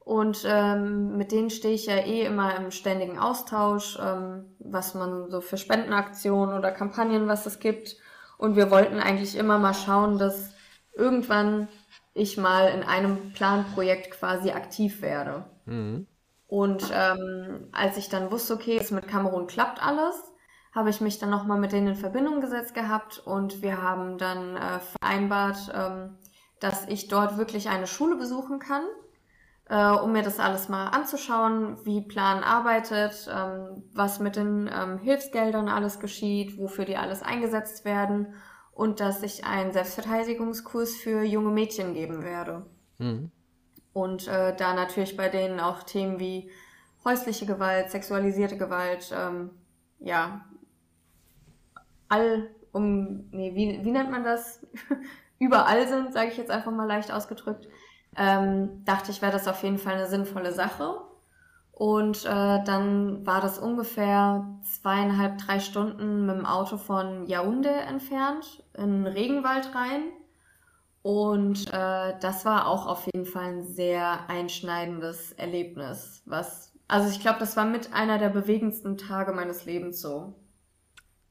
[0.00, 5.30] Und ähm, mit denen stehe ich ja eh immer im ständigen Austausch, ähm, was man
[5.30, 7.96] so für Spendenaktionen oder Kampagnen, was es gibt.
[8.36, 10.53] Und wir wollten eigentlich immer mal schauen, dass
[10.96, 11.68] irgendwann
[12.14, 15.44] ich mal in einem Planprojekt quasi aktiv werde.
[15.66, 16.06] Mhm.
[16.46, 20.14] Und ähm, als ich dann wusste, okay, es mit Kamerun klappt alles,
[20.72, 24.56] habe ich mich dann nochmal mit denen in Verbindung gesetzt gehabt und wir haben dann
[24.56, 26.18] äh, vereinbart, ähm,
[26.60, 28.82] dass ich dort wirklich eine Schule besuchen kann,
[29.68, 34.98] äh, um mir das alles mal anzuschauen, wie Plan arbeitet, ähm, was mit den ähm,
[34.98, 38.34] Hilfsgeldern alles geschieht, wofür die alles eingesetzt werden
[38.74, 42.66] und dass ich einen Selbstverteidigungskurs für junge Mädchen geben werde.
[42.98, 43.30] Mhm.
[43.92, 46.50] Und äh, da natürlich bei denen auch Themen wie
[47.04, 49.50] häusliche Gewalt, sexualisierte Gewalt, ähm,
[50.00, 50.44] ja,
[52.08, 54.66] all um, nee, wie, wie nennt man das?
[55.38, 57.68] Überall sind, sage ich jetzt einfach mal leicht ausgedrückt.
[58.16, 61.00] Ähm, dachte ich, wäre das auf jeden Fall eine sinnvolle Sache.
[61.76, 62.28] Und äh,
[62.64, 69.12] dann war das ungefähr zweieinhalb, drei Stunden mit dem Auto von Yaoundé entfernt, in den
[69.12, 70.04] Regenwald rein.
[71.02, 76.22] Und äh, das war auch auf jeden Fall ein sehr einschneidendes Erlebnis.
[76.26, 80.32] Was, also ich glaube, das war mit einer der bewegendsten Tage meines Lebens so.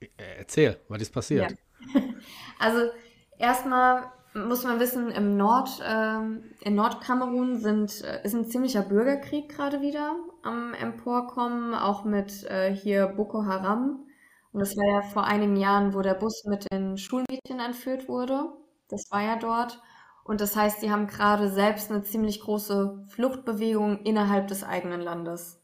[0.02, 0.08] Äh,
[0.40, 1.52] Erzähl, was ist passiert?
[1.52, 2.02] Ja.
[2.60, 2.92] Also
[3.38, 9.50] erstmal muss man wissen, im Nord, ähm, in Nordkamerun sind, äh, ist ein ziemlicher Bürgerkrieg
[9.50, 14.06] gerade wieder am Emporkommen, auch mit äh, hier Boko Haram.
[14.52, 18.50] Und das war ja vor einigen Jahren, wo der Bus mit den Schulmädchen entführt wurde.
[18.88, 19.82] Das war ja dort.
[20.24, 25.60] Und das heißt, die haben gerade selbst eine ziemlich große Fluchtbewegung innerhalb des eigenen Landes.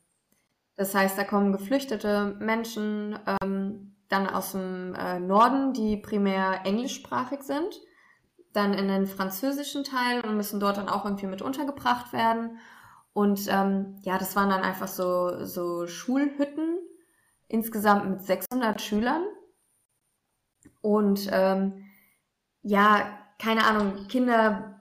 [0.76, 7.44] Das heißt, da kommen geflüchtete Menschen ähm, dann aus dem äh, Norden, die primär englischsprachig
[7.44, 7.80] sind,
[8.54, 12.58] dann in den französischen Teil und müssen dort dann auch irgendwie mit untergebracht werden.
[13.14, 16.78] Und ähm, ja, das waren dann einfach so, so Schulhütten,
[17.48, 19.24] insgesamt mit 600 Schülern.
[20.82, 21.86] Und ähm,
[22.62, 24.76] ja, keine Ahnung, Kinder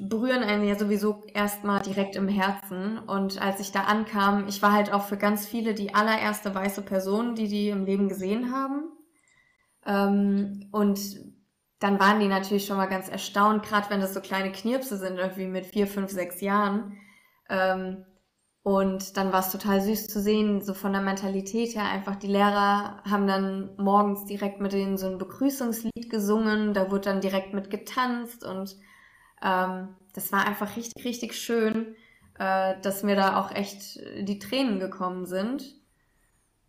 [0.00, 2.98] berühren einen ja sowieso erstmal direkt im Herzen.
[2.98, 6.82] Und als ich da ankam, ich war halt auch für ganz viele die allererste weiße
[6.82, 8.84] Person, die die im Leben gesehen haben.
[9.86, 10.98] Ähm, und
[11.80, 15.18] dann waren die natürlich schon mal ganz erstaunt, gerade wenn das so kleine Knirpse sind,
[15.18, 16.98] irgendwie mit vier, fünf, sechs Jahren.
[17.48, 18.04] Ähm,
[18.62, 22.26] und dann war es total süß zu sehen, so von der Mentalität her einfach, die
[22.26, 27.54] Lehrer haben dann morgens direkt mit denen so ein Begrüßungslied gesungen, da wurde dann direkt
[27.54, 28.76] mit getanzt und
[29.42, 31.94] ähm, das war einfach richtig, richtig schön,
[32.38, 35.74] äh, dass mir da auch echt die Tränen gekommen sind.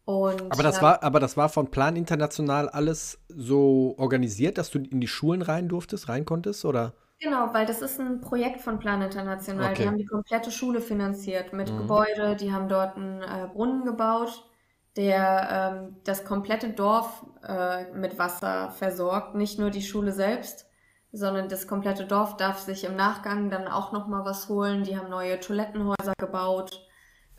[0.10, 4.72] Und, aber das ja, war, aber das war von Plan International alles so organisiert, dass
[4.72, 6.96] du in die Schulen rein durftest, rein konntest, oder?
[7.20, 9.74] Genau, weil das ist ein Projekt von Plan International.
[9.74, 9.84] Okay.
[9.84, 11.78] Die haben die komplette Schule finanziert mit Mhm.
[11.78, 14.50] Gebäude, die haben dort einen äh, Brunnen gebaut,
[14.96, 20.66] der ähm, das komplette Dorf äh, mit Wasser versorgt, nicht nur die Schule selbst,
[21.12, 24.84] sondern das komplette Dorf darf sich im Nachgang dann auch noch mal was holen.
[24.84, 26.88] Die haben neue Toilettenhäuser gebaut,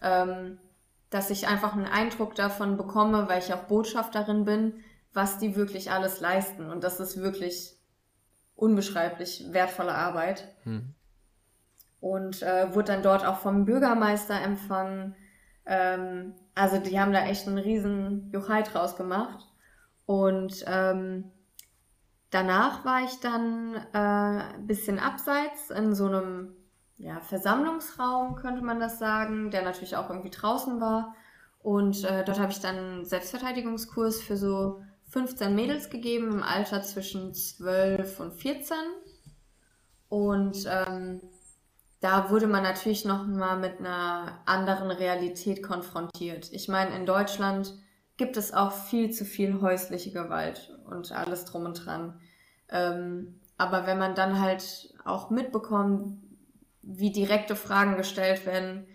[0.03, 0.61] ähm,
[1.11, 4.75] dass ich einfach einen Eindruck davon bekomme, weil ich auch Botschafterin bin,
[5.13, 6.71] was die wirklich alles leisten.
[6.71, 7.77] Und das ist wirklich
[8.55, 10.55] unbeschreiblich wertvolle Arbeit.
[10.63, 10.95] Hm.
[11.99, 15.17] Und äh, wurde dann dort auch vom Bürgermeister empfangen.
[15.67, 19.47] Ähm, also die haben da echt einen riesen Juchai draus gemacht.
[20.07, 21.31] Und ähm,
[22.31, 26.55] danach war ich dann äh, ein bisschen abseits in so einem
[27.01, 31.15] ja, Versammlungsraum, könnte man das sagen, der natürlich auch irgendwie draußen war.
[31.63, 36.83] Und äh, dort habe ich dann einen Selbstverteidigungskurs für so 15 Mädels gegeben im Alter
[36.83, 38.77] zwischen 12 und 14.
[40.09, 41.21] Und ähm,
[42.01, 46.53] da wurde man natürlich noch mal mit einer anderen Realität konfrontiert.
[46.53, 47.75] Ich meine, in Deutschland
[48.19, 52.21] gibt es auch viel zu viel häusliche Gewalt und alles drum und dran.
[52.69, 56.30] Ähm, aber wenn man dann halt auch mitbekommt,
[56.83, 58.87] wie direkte Fragen gestellt werden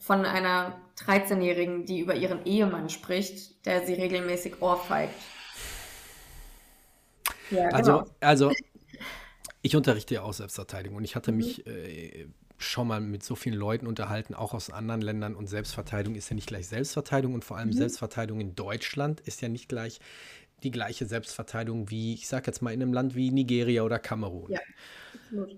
[0.00, 5.14] von einer 13-Jährigen, die über ihren Ehemann spricht, der sie regelmäßig ohrfeigt.
[7.50, 8.04] Ja, Also, genau.
[8.20, 8.56] also
[9.62, 11.32] ich unterrichte ja auch Selbstverteidigung und ich hatte Mhm.
[11.32, 16.14] mich äh, schon mal mit so vielen Leuten unterhalten, auch aus anderen Ländern und Selbstverteidigung
[16.16, 17.72] ist ja nicht gleich Selbstverteidigung und vor allem Mhm.
[17.72, 20.00] Selbstverteidigung in Deutschland ist ja nicht gleich
[20.62, 24.50] die gleiche Selbstverteidigung wie, ich sag jetzt mal, in einem Land wie Nigeria oder Kamerun.
[24.50, 24.60] Ja.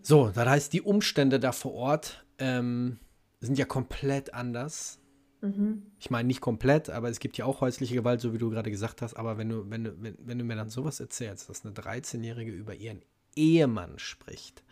[0.02, 2.98] So, das heißt, die Umstände da vor Ort ähm,
[3.40, 4.98] sind ja komplett anders.
[5.40, 5.82] Mhm.
[6.00, 8.70] Ich meine nicht komplett, aber es gibt ja auch häusliche Gewalt, so wie du gerade
[8.70, 9.14] gesagt hast.
[9.14, 12.50] Aber wenn du, wenn du, wenn, wenn du mir dann sowas erzählst, dass eine 13-Jährige
[12.50, 13.02] über ihren
[13.36, 14.64] Ehemann spricht.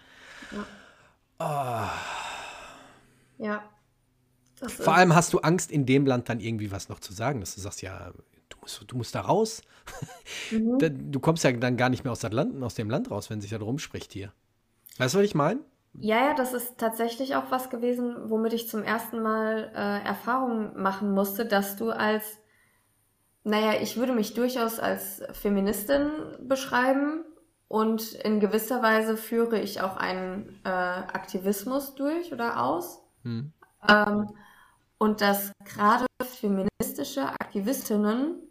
[3.39, 3.62] Ja.
[4.59, 7.12] Das Vor ist- allem hast du Angst, in dem Land dann irgendwie was noch zu
[7.12, 8.12] sagen, dass du sagst, ja,
[8.66, 9.62] du musst, du musst da raus.
[10.50, 11.12] Mhm.
[11.12, 13.50] Du kommst ja dann gar nicht mehr aus, Land, aus dem Land raus, wenn sich
[13.50, 14.33] da drum spricht hier.
[14.98, 15.61] Weißt du, was ich meine?
[15.98, 20.81] Ja, ja, das ist tatsächlich auch was gewesen, womit ich zum ersten Mal äh, Erfahrung
[20.81, 22.38] machen musste, dass du als,
[23.44, 27.24] naja, ich würde mich durchaus als Feministin beschreiben
[27.68, 33.02] und in gewisser Weise führe ich auch einen äh, Aktivismus durch oder aus.
[33.22, 33.52] Hm.
[33.88, 34.29] Ähm,
[34.98, 38.45] und dass gerade feministische Aktivistinnen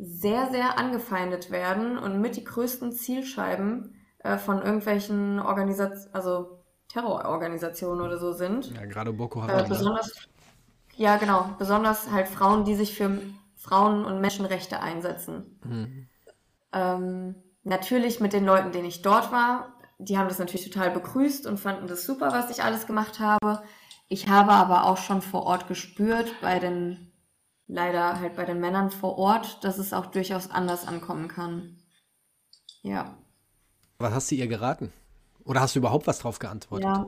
[0.00, 8.04] sehr, sehr angefeindet werden und mit die größten Zielscheiben äh, von irgendwelchen Organisationen, also Terrororganisationen
[8.04, 8.74] oder so sind.
[8.74, 9.62] Ja, gerade Boko Äh, Haram.
[9.62, 9.68] ne?
[9.68, 10.12] besonders,
[10.96, 13.20] ja genau, besonders halt Frauen, die sich für
[13.56, 15.60] Frauen- und Menschenrechte einsetzen.
[15.62, 16.08] Hm.
[16.72, 21.46] Ähm, natürlich mit den Leuten, denen ich dort war, die haben das natürlich total begrüßt
[21.46, 23.62] und fanden das super, was ich alles gemacht habe.
[24.08, 27.09] Ich habe aber auch schon vor Ort gespürt, bei den,
[27.70, 31.76] leider halt bei den Männern vor Ort, dass es auch durchaus anders ankommen kann.
[32.82, 33.16] Ja.
[33.98, 34.92] Was hast du ihr geraten?
[35.44, 36.88] Oder hast du überhaupt was drauf geantwortet?
[36.88, 37.06] Ja,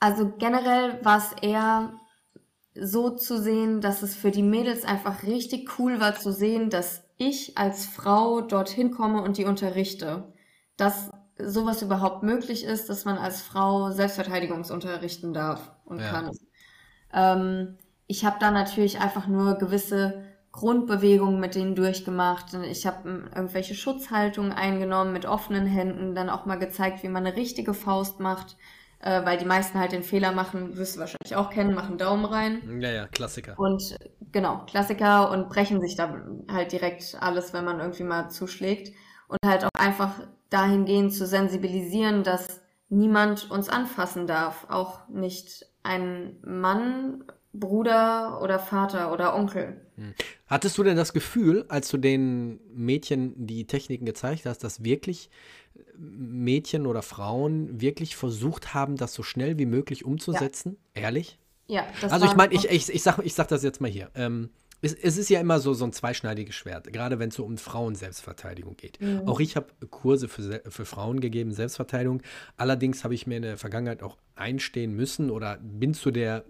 [0.00, 1.92] also generell war es eher
[2.74, 7.02] so zu sehen, dass es für die Mädels einfach richtig cool war zu sehen, dass
[7.16, 10.32] ich als Frau dorthin komme und die unterrichte.
[10.76, 16.10] Dass sowas überhaupt möglich ist, dass man als Frau Selbstverteidigungsunterrichten darf und Ja.
[16.10, 16.38] kann.
[17.12, 22.54] Ähm, ich habe da natürlich einfach nur gewisse Grundbewegungen mit denen durchgemacht.
[22.64, 27.26] Ich habe ähm, irgendwelche Schutzhaltungen eingenommen mit offenen Händen, dann auch mal gezeigt, wie man
[27.26, 28.56] eine richtige Faust macht,
[29.00, 32.24] äh, weil die meisten halt den Fehler machen, wirst du wahrscheinlich auch kennen, machen Daumen
[32.24, 32.80] rein.
[32.80, 33.58] Ja, ja, Klassiker.
[33.58, 33.96] Und
[34.32, 38.92] genau, Klassiker und brechen sich da halt direkt alles, wenn man irgendwie mal zuschlägt.
[39.28, 40.14] Und halt auch einfach
[40.48, 44.66] dahingehend zu sensibilisieren, dass niemand uns anfassen darf.
[44.70, 49.80] Auch nicht ein Mann, Bruder oder Vater oder Onkel.
[50.46, 55.30] Hattest du denn das Gefühl, als du den Mädchen die Techniken gezeigt hast, dass wirklich
[55.96, 60.76] Mädchen oder Frauen wirklich versucht haben, das so schnell wie möglich umzusetzen?
[60.94, 61.38] Ehrlich?
[61.66, 64.10] Ja, das Also ich meine, ich, ich, ich, sag, ich sag das jetzt mal hier.
[64.14, 67.44] Ähm, es, es ist ja immer so, so ein zweischneidiges Schwert, gerade wenn es so
[67.44, 68.98] um Frauen-Selbstverteidigung geht.
[69.26, 72.22] Auch ich habe Kurse für, für Frauen gegeben, Selbstverteidigung.
[72.56, 76.44] Allerdings habe ich mir in der Vergangenheit auch einstehen müssen oder bin zu der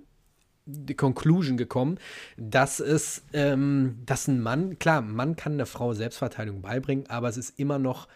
[0.69, 1.99] die Conclusion gekommen,
[2.37, 7.29] dass es, ähm, dass ein Mann, klar, ein Mann kann einer Frau Selbstverteidigung beibringen, aber
[7.29, 8.07] es ist immer noch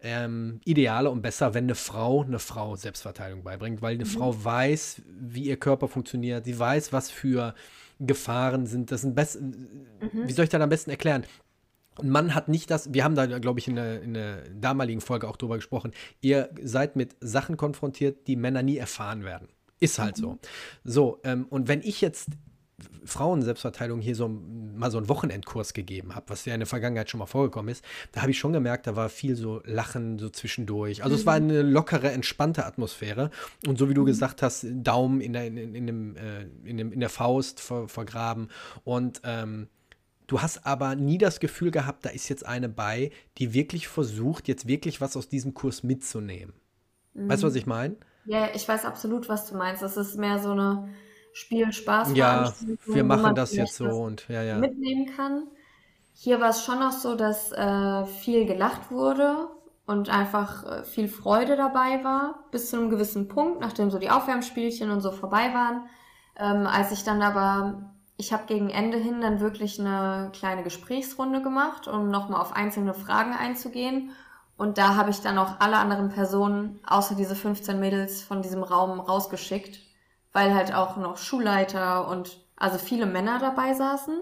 [0.00, 5.02] ähm, idealer und besser, wenn eine Frau eine Frau Selbstverteidigung beibringt, weil eine Frau weiß,
[5.06, 7.54] wie ihr Körper funktioniert, sie weiß, was für
[7.98, 8.90] Gefahren sind.
[8.90, 9.38] Das sind best
[10.12, 11.24] Wie soll ich das am besten erklären?
[12.00, 15.00] Ein Mann hat nicht das, wir haben da, glaube ich, in der, in der damaligen
[15.00, 19.48] Folge auch drüber gesprochen, ihr seid mit Sachen konfrontiert, die Männer nie erfahren werden.
[19.82, 20.38] Ist halt so.
[20.84, 22.28] So, ähm, und wenn ich jetzt
[23.04, 27.18] Frauen-Selbstverteidigung hier so mal so einen Wochenendkurs gegeben habe, was ja in der Vergangenheit schon
[27.18, 31.04] mal vorgekommen ist, da habe ich schon gemerkt, da war viel so Lachen so zwischendurch.
[31.04, 33.30] Also es war eine lockere, entspannte Atmosphäre.
[33.66, 36.92] Und so wie du gesagt hast, Daumen in der, in, in, dem, äh, in, dem,
[36.92, 38.48] in der Faust ver, vergraben.
[38.84, 39.68] Und ähm,
[40.28, 44.48] Du hast aber nie das Gefühl gehabt, da ist jetzt eine bei, die wirklich versucht,
[44.48, 46.54] jetzt wirklich was aus diesem Kurs mitzunehmen.
[47.12, 47.96] Weißt du, was ich meine?
[48.24, 49.82] Ja, ich weiß absolut, was du meinst.
[49.82, 50.88] Das ist mehr so eine
[51.32, 52.12] Spiel-Spaß.
[52.14, 52.52] Ja,
[52.86, 54.58] wir machen das jetzt so und ja, ja.
[54.58, 55.48] mitnehmen kann.
[56.14, 59.48] Hier war es schon noch so, dass äh, viel gelacht wurde
[59.86, 64.10] und einfach äh, viel Freude dabei war, bis zu einem gewissen Punkt, nachdem so die
[64.10, 65.88] Aufwärmspielchen und so vorbei waren.
[66.36, 71.42] Ähm, als ich dann aber, ich habe gegen Ende hin dann wirklich eine kleine Gesprächsrunde
[71.42, 74.10] gemacht, um nochmal auf einzelne Fragen einzugehen.
[74.62, 78.62] Und da habe ich dann auch alle anderen Personen, außer diese 15 Mädels, von diesem
[78.62, 79.80] Raum rausgeschickt,
[80.32, 84.20] weil halt auch noch Schulleiter und also viele Männer dabei saßen.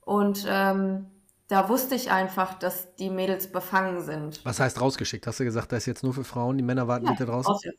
[0.00, 1.06] Und ähm,
[1.46, 4.44] da wusste ich einfach, dass die Mädels befangen sind.
[4.44, 5.24] Was heißt rausgeschickt?
[5.24, 7.54] Hast du gesagt, das ist jetzt nur für Frauen, die Männer warten bitte draußen?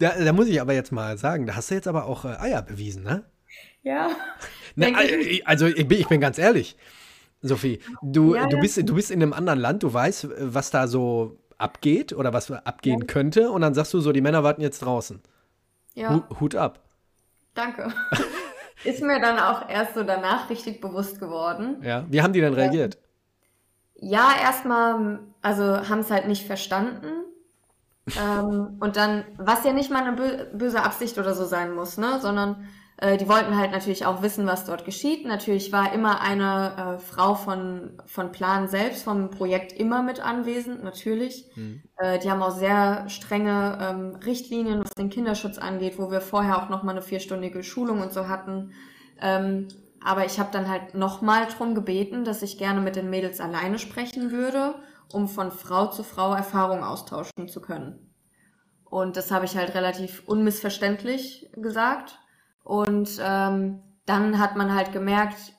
[0.00, 2.28] Da, da muss ich aber jetzt mal sagen, da hast du jetzt aber auch äh,
[2.28, 3.24] Eier bewiesen, ne?
[3.82, 4.10] Ja.
[4.76, 5.46] Denke äh, ich.
[5.46, 6.76] also ich bin, ich bin ganz ehrlich,
[7.42, 8.60] Sophie, du, Ja, du, ja.
[8.60, 12.50] bist, du bist in einem anderen Land, du weißt, was da so abgeht oder was
[12.50, 15.20] abgehen könnte und dann sagst du so, die Männer warten jetzt draußen.
[15.94, 16.80] Ja, Hu- Hut ab.
[17.54, 17.92] danke.
[18.84, 21.82] ist mir dann auch erst so danach richtig bewusst geworden.
[21.82, 22.98] Ja, wie haben die denn reagiert?
[24.00, 27.06] Ja, erstmal, also haben es halt nicht verstanden.
[28.16, 32.18] ähm, und dann, was ja nicht mal eine böse Absicht oder so sein muss, ne,
[32.20, 32.68] sondern
[33.00, 35.24] die wollten halt natürlich auch wissen, was dort geschieht.
[35.24, 40.82] Natürlich war immer eine äh, Frau von, von Plan selbst, vom Projekt immer mit anwesend,
[40.82, 41.46] natürlich.
[41.54, 41.82] Mhm.
[41.96, 46.58] Äh, die haben auch sehr strenge ähm, Richtlinien, was den Kinderschutz angeht, wo wir vorher
[46.58, 48.72] auch nochmal eine vierstündige Schulung und so hatten.
[49.20, 49.68] Ähm,
[50.02, 53.78] aber ich habe dann halt nochmal drum gebeten, dass ich gerne mit den Mädels alleine
[53.78, 54.74] sprechen würde,
[55.12, 58.12] um von Frau zu Frau Erfahrungen austauschen zu können.
[58.84, 62.18] Und das habe ich halt relativ unmissverständlich gesagt.
[62.68, 65.54] Und ähm, dann hat man halt gemerkt,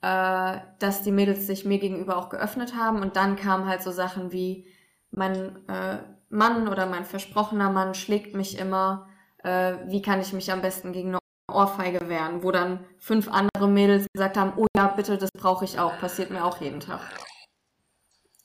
[0.00, 3.02] äh, dass die Mädels sich mir gegenüber auch geöffnet haben.
[3.02, 4.68] Und dann kamen halt so Sachen wie,
[5.10, 5.98] mein äh,
[6.28, 9.08] Mann oder mein versprochener Mann schlägt mich immer.
[9.38, 11.18] Äh, wie kann ich mich am besten gegen eine
[11.52, 12.44] Ohrfeige wehren?
[12.44, 15.98] Wo dann fünf andere Mädels gesagt haben, oh ja, bitte, das brauche ich auch.
[15.98, 17.00] Passiert mir auch jeden Tag.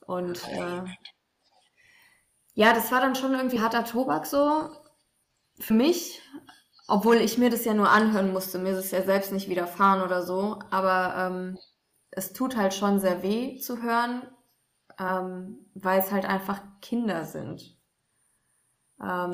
[0.08, 0.82] Und äh,
[2.56, 4.72] ja, das war dann schon irgendwie harter Tobak so.
[5.60, 6.20] Für mich,
[6.88, 10.02] obwohl ich mir das ja nur anhören musste, mir ist es ja selbst nicht widerfahren
[10.02, 11.58] oder so, aber ähm,
[12.12, 14.24] es tut halt schon sehr weh zu hören,
[15.00, 17.78] ähm, weil es halt einfach Kinder sind.
[19.02, 19.34] Ähm,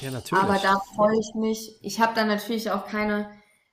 [0.00, 0.44] ja, natürlich.
[0.44, 1.78] Aber da freue ich mich.
[1.82, 3.30] Ich habe dann natürlich auch keine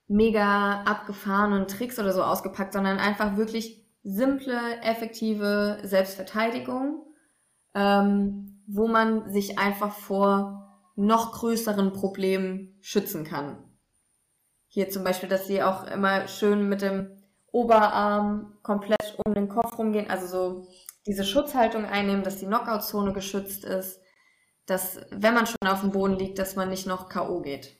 [0.08, 7.06] mega abgefahrenen Tricks oder so ausgepackt, sondern einfach wirklich simple, effektive Selbstverteidigung,
[7.74, 10.69] ähm, wo man sich einfach vor
[11.00, 13.58] noch größeren Problemen schützen kann.
[14.68, 17.10] Hier zum Beispiel, dass sie auch immer schön mit dem
[17.52, 20.68] Oberarm komplett um den Kopf rumgehen, also so
[21.08, 24.00] diese Schutzhaltung einnehmen, dass die Knockout-Zone geschützt ist,
[24.66, 27.42] dass wenn man schon auf dem Boden liegt, dass man nicht noch K.O.
[27.42, 27.80] geht.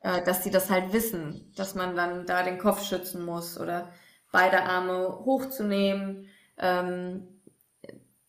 [0.00, 3.90] Äh, dass sie das halt wissen, dass man dann da den Kopf schützen muss oder
[4.32, 6.28] beide Arme hochzunehmen.
[6.58, 7.40] Ähm,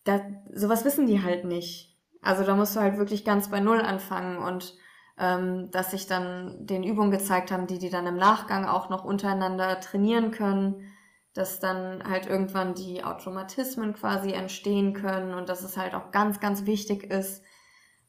[0.05, 0.21] da,
[0.53, 1.94] sowas wissen die halt nicht.
[2.25, 4.75] Also da musst du halt wirklich ganz bei Null anfangen und
[5.19, 9.05] ähm, dass sich dann den Übungen gezeigt haben, die die dann im Nachgang auch noch
[9.05, 10.91] untereinander trainieren können,
[11.35, 16.39] dass dann halt irgendwann die Automatismen quasi entstehen können und dass es halt auch ganz,
[16.39, 17.43] ganz wichtig ist,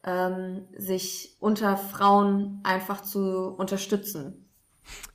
[0.02, 4.48] ähm, sich unter Frauen einfach zu unterstützen.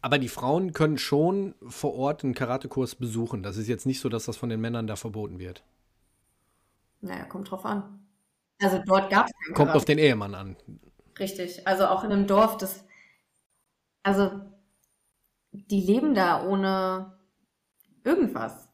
[0.02, 3.42] Aber die Frauen können schon vor Ort einen Karatekurs besuchen.
[3.42, 5.64] Das ist jetzt nicht so, dass das von den Männern da verboten wird.
[7.00, 8.01] Naja, kommt drauf an.
[8.62, 10.56] Also dort gab es keinen Kommt auf den Ehemann an.
[11.20, 11.68] Richtig.
[11.68, 12.86] Also auch in einem Dorf, das.
[14.04, 14.32] Also,
[15.52, 17.18] die leben da ohne
[18.04, 18.70] irgendwas.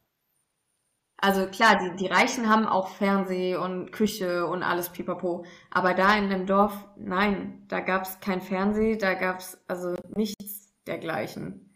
[1.19, 5.45] Also klar, die, die Reichen haben auch Fernseh und Küche und alles pipapo.
[5.71, 9.95] Aber da in dem Dorf, nein, da gab es kein Fernseh, da gab es also
[10.15, 11.73] nichts dergleichen.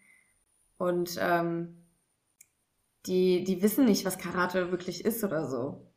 [0.78, 1.88] Und ähm,
[3.08, 5.91] die, die wissen nicht, was Karate wirklich ist oder so.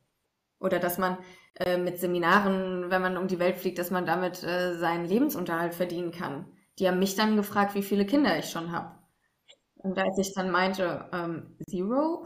[0.59, 1.17] Oder dass man
[1.55, 5.73] äh, mit Seminaren, wenn man um die Welt fliegt, dass man damit äh, seinen Lebensunterhalt
[5.73, 6.45] verdienen kann.
[6.79, 8.95] Die haben mich dann gefragt, wie viele Kinder ich schon habe.
[9.75, 12.25] Und als ich dann meinte, ähm, Zero,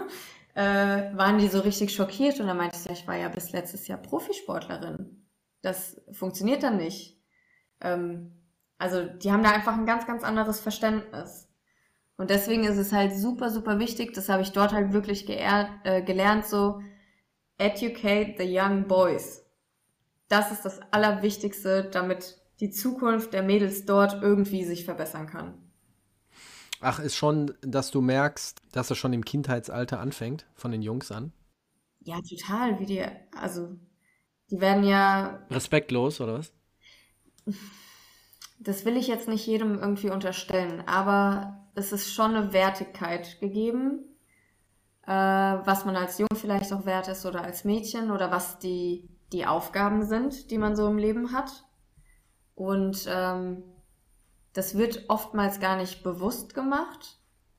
[0.54, 2.40] äh, waren die so richtig schockiert.
[2.40, 5.26] Und dann meinte ich, ja, ich war ja bis letztes Jahr Profisportlerin.
[5.62, 7.20] Das funktioniert dann nicht.
[7.80, 8.32] Ähm,
[8.78, 11.48] also die haben da einfach ein ganz, ganz anderes Verständnis.
[12.16, 16.02] Und deswegen ist es halt super, super wichtig, das habe ich dort halt wirklich äh,
[16.02, 16.80] gelernt, so,
[17.58, 19.44] Educate the Young Boys.
[20.28, 25.54] Das ist das Allerwichtigste, damit die Zukunft der Mädels dort irgendwie sich verbessern kann.
[26.80, 31.10] Ach, ist schon, dass du merkst, dass es schon im Kindheitsalter anfängt, von den Jungs
[31.10, 31.32] an?
[32.00, 32.78] Ja, total.
[32.78, 33.74] Wie die, also,
[34.50, 35.42] die werden ja.
[35.50, 36.52] Respektlos, oder was?
[38.58, 44.15] Das will ich jetzt nicht jedem irgendwie unterstellen, aber es ist schon eine Wertigkeit gegeben
[45.06, 49.08] äh, was man als Junge vielleicht auch wert ist oder als Mädchen oder was die,
[49.32, 51.64] die Aufgaben sind, die man so im Leben hat.
[52.54, 53.62] Und ähm,
[54.52, 57.18] das wird oftmals gar nicht bewusst gemacht,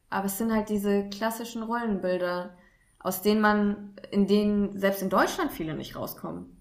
[0.10, 2.56] aber es sind halt diese klassischen Rollenbilder,
[3.00, 6.58] aus denen man, in denen selbst in Deutschland viele nicht rauskommen.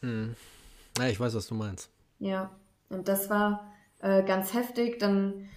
[0.00, 0.34] Hm.
[0.98, 1.90] Ja, ich weiß, was du meinst.
[2.18, 2.50] Ja,
[2.88, 3.70] und das war
[4.00, 4.98] äh, ganz heftig.
[4.98, 5.48] Dann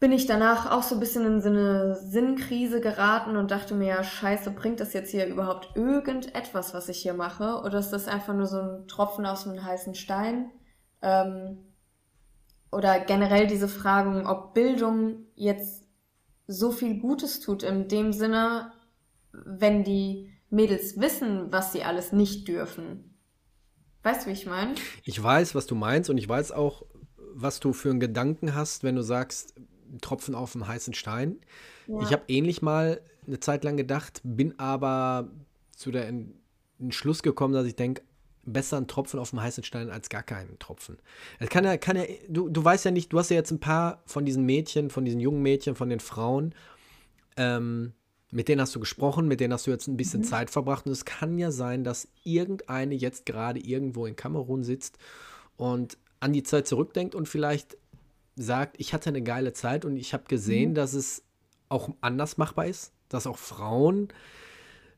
[0.00, 3.88] bin ich danach auch so ein bisschen in so eine Sinnkrise geraten und dachte mir,
[3.88, 7.62] ja, scheiße, bringt das jetzt hier überhaupt irgendetwas, was ich hier mache?
[7.64, 10.52] Oder ist das einfach nur so ein Tropfen aus einem heißen Stein?
[11.02, 11.58] Ähm,
[12.70, 15.84] oder generell diese Fragen, ob Bildung jetzt
[16.46, 18.72] so viel Gutes tut, in dem Sinne,
[19.32, 23.16] wenn die Mädels wissen, was sie alles nicht dürfen.
[24.02, 24.74] Weißt du, wie ich meine?
[25.02, 26.84] Ich weiß, was du meinst und ich weiß auch,
[27.34, 29.54] was du für einen Gedanken hast, wenn du sagst,
[30.00, 31.38] Tropfen auf dem heißen Stein.
[31.86, 32.00] Ja.
[32.02, 35.30] Ich habe ähnlich mal eine Zeit lang gedacht, bin aber
[35.76, 36.12] zu der
[36.78, 38.02] Entschluss gekommen, dass ich denke,
[38.44, 40.98] besser ein Tropfen auf dem heißen Stein als gar keinen Tropfen.
[41.38, 43.60] Es kann ja, kann ja, du, du weißt ja nicht, du hast ja jetzt ein
[43.60, 46.54] paar von diesen Mädchen, von diesen jungen Mädchen, von den Frauen,
[47.36, 47.92] ähm,
[48.30, 50.24] mit denen hast du gesprochen, mit denen hast du jetzt ein bisschen Mhm.
[50.24, 54.98] Zeit verbracht und es kann ja sein, dass irgendeine jetzt gerade irgendwo in Kamerun sitzt
[55.56, 57.76] und an die Zeit zurückdenkt und vielleicht
[58.42, 60.74] sagt, ich hatte eine geile Zeit und ich habe gesehen, Mhm.
[60.74, 61.22] dass es
[61.68, 64.08] auch anders machbar ist, dass auch Frauen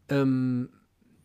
[0.09, 0.70] ähm,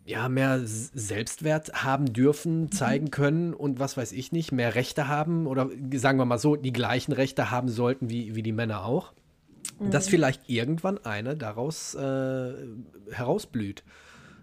[0.05, 5.47] ja, mehr Selbstwert haben dürfen, zeigen können und was weiß ich nicht, mehr Rechte haben
[5.47, 9.13] oder sagen wir mal so, die gleichen Rechte haben sollten wie, wie die Männer auch.
[9.79, 12.53] Dass vielleicht irgendwann eine daraus äh,
[13.11, 13.83] herausblüht.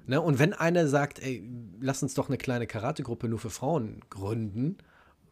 [0.09, 0.21] Ne?
[0.21, 1.49] Und wenn eine sagt, ey,
[1.81, 4.79] lass uns doch eine kleine Karategruppe nur für Frauen gründen,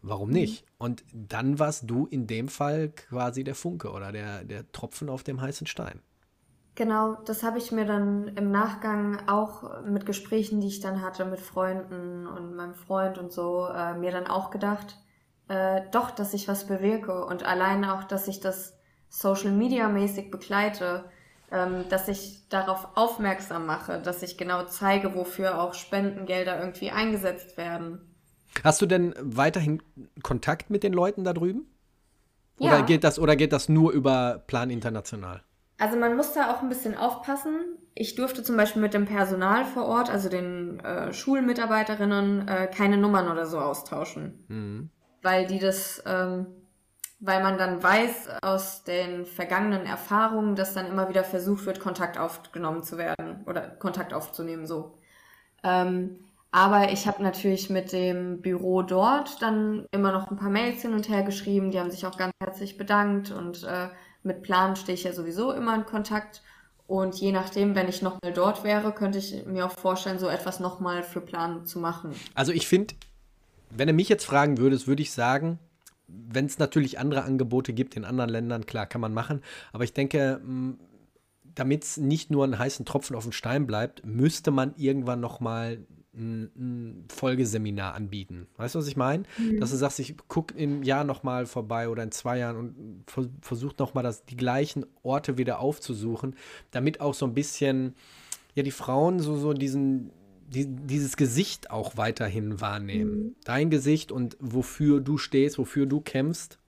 [0.03, 0.65] warum nicht?
[0.79, 5.23] Und dann warst du in dem Fall quasi der Funke oder der, der Tropfen auf
[5.23, 6.01] dem heißen Stein.
[6.75, 11.25] Genau, das habe ich mir dann im Nachgang auch mit Gesprächen, die ich dann hatte
[11.25, 14.97] mit Freunden und meinem Freund und so, äh, mir dann auch gedacht,
[15.49, 18.79] äh, doch, dass ich was bewirke und allein auch, dass ich das
[19.09, 21.05] Social Media mäßig begleite,
[21.51, 27.57] ähm, dass ich darauf aufmerksam mache, dass ich genau zeige, wofür auch Spendengelder irgendwie eingesetzt
[27.57, 28.10] werden.
[28.65, 29.83] Hast du denn weiterhin
[30.23, 31.67] Kontakt mit den Leuten da drüben?
[32.59, 32.69] Ja.
[32.69, 35.43] Oder geht das, oder geht das nur über Plan International?
[35.79, 37.55] Also man muss da auch ein bisschen aufpassen.
[37.95, 42.99] Ich durfte zum Beispiel mit dem Personal vor Ort, also den äh, Schulmitarbeiterinnen, äh, keine
[42.99, 44.91] Nummern oder so austauschen, Mhm.
[45.23, 46.47] weil die das, ähm,
[47.19, 52.19] weil man dann weiß aus den vergangenen Erfahrungen, dass dann immer wieder versucht wird, Kontakt
[52.19, 54.99] aufgenommen zu werden oder Kontakt aufzunehmen so.
[55.63, 56.19] Ähm,
[56.53, 60.95] aber ich habe natürlich mit dem Büro dort dann immer noch ein paar Mails hin
[60.95, 61.71] und her geschrieben.
[61.71, 63.89] Die haben sich auch ganz herzlich bedankt und äh,
[64.23, 66.43] mit Plan stehe ich ja sowieso immer in Kontakt.
[66.89, 70.59] Und je nachdem, wenn ich nochmal dort wäre, könnte ich mir auch vorstellen, so etwas
[70.59, 72.13] nochmal für Plan zu machen.
[72.35, 72.95] Also ich finde,
[73.71, 75.61] wenn du mich jetzt fragen würdest, würde ich sagen,
[76.09, 79.41] wenn es natürlich andere Angebote gibt in anderen Ländern, klar, kann man machen.
[79.73, 80.41] Aber ich denke,
[81.55, 85.39] damit es nicht nur ein heißen Tropfen auf dem Stein bleibt, müsste man irgendwann noch
[85.39, 85.79] mal
[86.15, 88.47] ein, Folgeseminar anbieten.
[88.57, 89.25] Weißt du, was ich meine?
[89.59, 93.05] Dass du sagst, ich gucke im Jahr noch mal vorbei oder in zwei Jahren und
[93.07, 96.35] vers versucht noch mal das, die gleichen Orte wieder aufzusuchen,
[96.73, 97.95] damit auch so ein bisschen,
[98.55, 100.11] ja, die Frauen so, so diesen,
[100.49, 103.37] die, dieses Gesicht auch weiterhin wahrnehmen.
[103.45, 106.59] Dein Gesicht und wofür du stehst, wofür du kämpfst,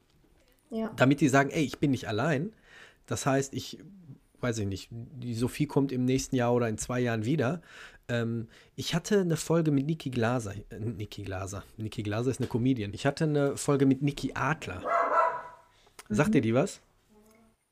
[0.70, 0.92] Ja.
[0.96, 2.52] damit die sagen, ey, ich bin nicht allein.
[3.06, 3.78] Das heißt, ich
[4.42, 7.62] weiß ich nicht, die Sophie kommt im nächsten Jahr oder in zwei Jahren wieder.
[8.12, 10.54] Ähm, ich hatte eine Folge mit Niki Glaser.
[10.68, 11.64] Äh, Niki Glaser.
[11.78, 12.92] Niki Glaser ist eine Comedian.
[12.92, 14.82] Ich hatte eine Folge mit Niki Adler.
[16.10, 16.80] Sagt dir die was?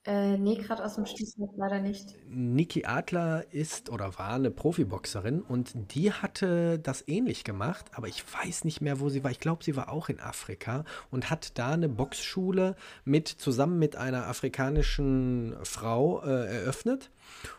[0.07, 2.14] Äh, nee, gerade aus dem Stichwort leider nicht.
[2.26, 8.24] Niki Adler ist oder war eine Profiboxerin und die hatte das ähnlich gemacht, aber ich
[8.32, 9.30] weiß nicht mehr, wo sie war.
[9.30, 13.97] Ich glaube, sie war auch in Afrika und hat da eine Boxschule mit zusammen mit
[13.97, 17.11] einer afrikanischen Frau äh, eröffnet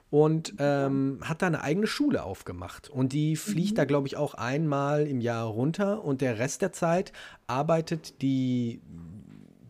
[0.10, 2.90] und ähm, hat da eine eigene Schule aufgemacht.
[2.90, 6.74] Und die fliegt da, glaube ich, auch einmal im Jahr runter und der Rest der
[6.74, 7.14] Zeit
[7.48, 8.82] arbeitet die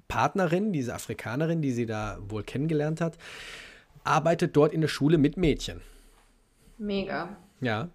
[0.08, 3.18] Partnerin, diese Afrikanerin, die sie da wohl kennengelernt hat,
[4.04, 5.82] arbeitet dort in der Schule mit Mädchen.
[6.78, 7.38] Mega.
[7.62, 7.90] Ja.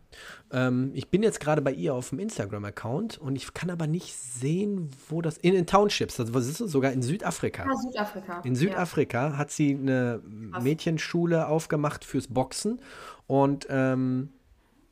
[0.53, 4.15] Ähm, ich bin jetzt gerade bei ihr auf dem Instagram-Account und ich kann aber nicht
[4.15, 5.37] sehen, wo das.
[5.39, 6.71] In den Townships, also was ist das?
[6.71, 7.65] Sogar in Südafrika.
[7.69, 8.41] Ah, Südafrika.
[8.45, 10.23] In Südafrika hat sie eine
[10.63, 12.81] Mädchenschule aufgemacht fürs Boxen
[13.27, 14.31] und ähm,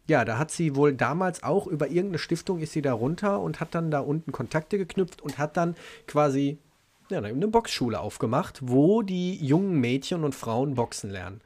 [0.07, 3.61] ja, da hat sie wohl damals auch über irgendeine Stiftung ist sie da runter und
[3.61, 6.59] hat dann da unten Kontakte geknüpft und hat dann quasi
[7.11, 11.41] ja, eine Boxschule aufgemacht, wo die jungen Mädchen und Frauen boxen lernen.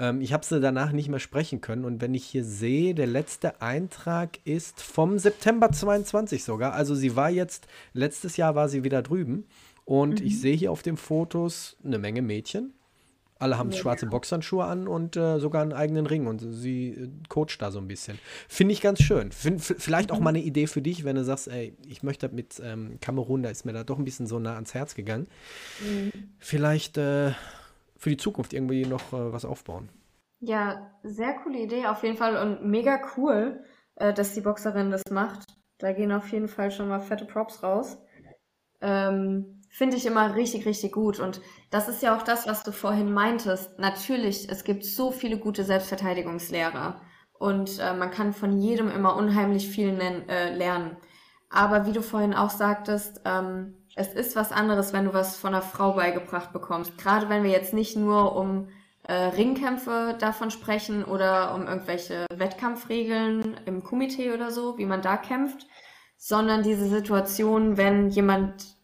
[0.00, 3.06] Ähm, ich habe sie danach nicht mehr sprechen können und wenn ich hier sehe, der
[3.06, 6.72] letzte Eintrag ist vom September 22 sogar.
[6.72, 9.44] Also sie war jetzt, letztes Jahr war sie wieder drüben
[9.84, 12.72] und ich sehe hier auf den Fotos eine Menge Mädchen.
[13.38, 17.56] Alle haben schwarze Boxhandschuhe an und äh, sogar einen eigenen Ring und sie äh, coacht
[17.60, 18.18] da so ein bisschen.
[18.48, 19.32] Finde ich ganz schön.
[19.32, 22.60] Find, vielleicht auch mal eine Idee für dich, wenn du sagst, ey, ich möchte mit
[22.62, 25.26] ähm, Kamerun, da ist mir da doch ein bisschen so nah ans Herz gegangen.
[26.38, 27.32] Vielleicht äh,
[28.00, 29.90] für die Zukunft irgendwie noch äh, was aufbauen.
[30.40, 33.62] Ja, sehr coole Idee auf jeden Fall und mega cool,
[33.96, 35.46] äh, dass die Boxerin das macht.
[35.78, 37.98] Da gehen auf jeden Fall schon mal fette Props raus.
[38.80, 41.20] Ähm, Finde ich immer richtig, richtig gut.
[41.20, 43.78] Und das ist ja auch das, was du vorhin meintest.
[43.78, 47.00] Natürlich, es gibt so viele gute Selbstverteidigungslehrer
[47.38, 50.96] und äh, man kann von jedem immer unheimlich viel äh, lernen.
[51.50, 55.54] Aber wie du vorhin auch sagtest, ähm, es ist was anderes, wenn du was von
[55.54, 56.96] einer Frau beigebracht bekommst.
[56.96, 58.68] Gerade wenn wir jetzt nicht nur um
[59.02, 65.18] äh, Ringkämpfe davon sprechen oder um irgendwelche Wettkampfregeln im Komitee oder so, wie man da
[65.18, 65.66] kämpft,
[66.16, 68.76] sondern diese Situation, wenn jemand,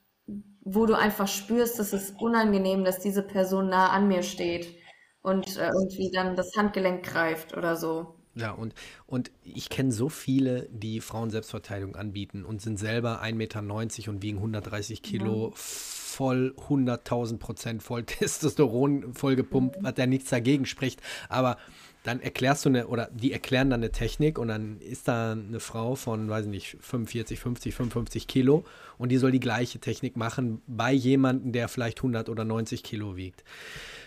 [0.60, 4.76] wo du einfach spürst, dass es unangenehm, dass diese Person nah an mir steht
[5.22, 8.15] und äh, irgendwie dann das Handgelenk greift oder so.
[8.36, 8.74] Ja, und,
[9.06, 14.22] und ich kenne so viele, die Frauen Selbstverteidigung anbieten und sind selber 1,90 Meter und
[14.22, 15.52] wiegen 130 Kilo, ja.
[15.54, 21.00] voll 100.000 Prozent voll Testosteron, voll gepumpt, was ja nichts dagegen spricht.
[21.30, 21.56] Aber
[22.02, 25.58] dann erklärst du eine, oder die erklären dann eine Technik und dann ist da eine
[25.58, 28.64] Frau von, weiß ich nicht, 45, 50, 55 Kilo
[28.98, 33.16] und die soll die gleiche Technik machen bei jemandem, der vielleicht 100 oder 90 Kilo
[33.16, 33.44] wiegt.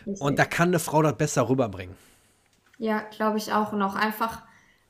[0.05, 1.95] Und da kann eine Frau das besser rüberbringen.
[2.79, 3.73] Ja, glaube ich auch.
[3.73, 4.41] Und auch einfach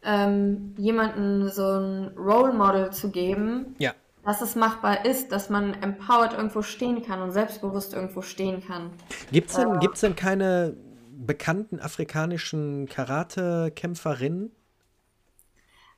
[0.04, 3.94] ähm, jemanden so ein Role Model zu geben, ja.
[4.24, 8.92] dass es machbar ist, dass man empowered irgendwo stehen kann und selbstbewusst irgendwo stehen kann.
[9.32, 10.78] Gibt es denn, äh, denn keine
[11.12, 14.52] bekannten afrikanischen Karate-Kämpferinnen?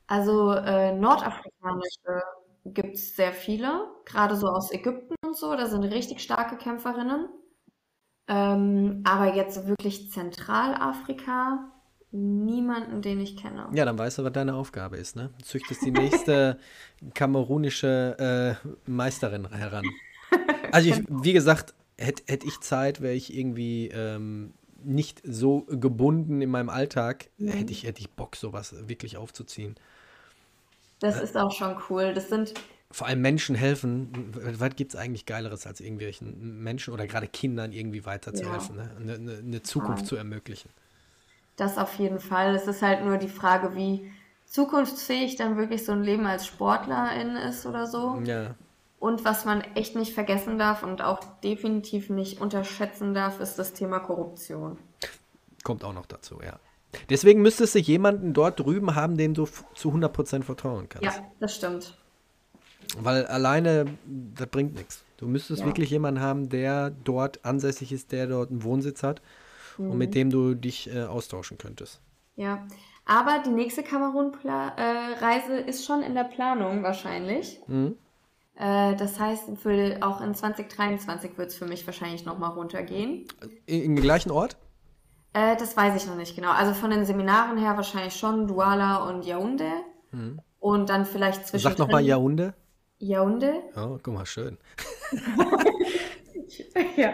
[0.07, 2.23] Also äh, nordafrikanische
[2.65, 7.27] gibt es sehr viele, gerade so aus Ägypten und so, da sind richtig starke Kämpferinnen.
[8.27, 11.71] Ähm, aber jetzt wirklich Zentralafrika
[12.11, 13.69] Niemanden, den ich kenne.
[13.73, 15.29] Ja, dann weißt du, was deine Aufgabe ist, ne?
[15.37, 16.59] Du züchtest die nächste
[17.13, 19.85] kamerunische äh, Meisterin heran.
[20.73, 26.41] Also, ich, wie gesagt, hätte hätt ich Zeit, wäre ich irgendwie ähm, nicht so gebunden
[26.41, 27.49] in meinem Alltag, mhm.
[27.49, 29.75] hätte ich, hätte ich Bock, sowas wirklich aufzuziehen.
[30.99, 32.13] Das äh, ist auch schon cool.
[32.13, 32.53] Das sind.
[32.89, 34.31] Vor allem Menschen helfen.
[34.33, 38.83] Was gibt es eigentlich Geileres, als irgendwelchen Menschen oder gerade Kindern irgendwie weiterzuhelfen, ja.
[38.83, 39.15] ne?
[39.15, 40.07] eine, eine Zukunft ja.
[40.07, 40.69] zu ermöglichen?
[41.55, 42.55] Das auf jeden Fall.
[42.55, 44.11] Es ist halt nur die Frage, wie
[44.45, 48.21] zukunftsfähig dann wirklich so ein Leben als Sportlerin ist oder so.
[48.23, 48.55] Ja.
[48.99, 53.73] Und was man echt nicht vergessen darf und auch definitiv nicht unterschätzen darf, ist das
[53.73, 54.77] Thema Korruption.
[55.63, 56.59] Kommt auch noch dazu, ja.
[57.09, 61.05] Deswegen müsstest du jemanden dort drüben haben, dem du zu 100% vertrauen kannst.
[61.05, 61.97] Ja, das stimmt.
[62.97, 65.03] Weil alleine, das bringt nichts.
[65.17, 65.65] Du müsstest ja.
[65.65, 69.21] wirklich jemanden haben, der dort ansässig ist, der dort einen Wohnsitz hat
[69.77, 69.91] mhm.
[69.91, 72.01] und mit dem du dich äh, austauschen könntest.
[72.35, 72.65] Ja,
[73.05, 77.59] aber die nächste Kamerun-Reise äh, ist schon in der Planung wahrscheinlich.
[77.67, 77.97] Mhm.
[78.55, 83.25] Äh, das heißt, für, auch in 2023 wird es für mich wahrscheinlich nochmal runtergehen.
[83.65, 84.57] In, in den gleichen Ort?
[85.33, 86.51] Äh, das weiß ich noch nicht genau.
[86.51, 89.71] Also von den Seminaren her wahrscheinlich schon Douala und Yaoundé.
[90.11, 90.41] Mhm.
[90.59, 91.63] Und dann vielleicht zwischen.
[91.63, 92.53] Sag nochmal Yaoundé.
[92.99, 93.53] Yaoundé.
[93.75, 94.57] Oh, guck mal, schön.
[96.95, 97.13] ja.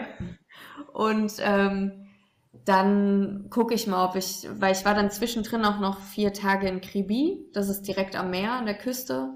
[0.92, 2.07] Und ähm,
[2.68, 6.68] dann gucke ich mal, ob ich, weil ich war dann zwischendrin auch noch vier Tage
[6.68, 9.34] in Kribi, das ist direkt am Meer, an der Küste.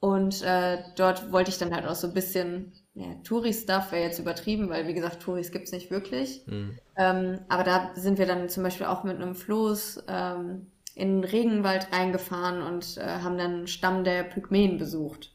[0.00, 4.18] Und äh, dort wollte ich dann halt auch so ein bisschen, ja, Touri-Stuff wäre jetzt
[4.18, 6.44] übertrieben, weil wie gesagt, Touris gibt's nicht wirklich.
[6.46, 6.78] Mhm.
[6.96, 11.24] Ähm, aber da sind wir dann zum Beispiel auch mit einem Floß ähm, in den
[11.24, 15.32] Regenwald reingefahren und äh, haben dann Stamm der Pygmäen besucht.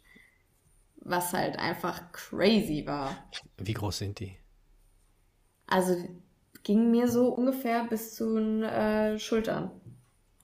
[0.97, 3.15] Was halt einfach crazy war.
[3.57, 4.37] Wie groß sind die?
[5.67, 5.95] Also
[6.63, 9.71] ging mir so ungefähr bis zu den äh, Schultern.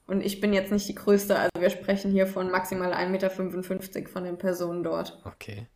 [0.05, 4.09] Und ich bin jetzt nicht die Größte, also wir sprechen hier von maximal 1,55 Meter
[4.09, 5.22] von den Personen dort.
[5.24, 5.67] Okay.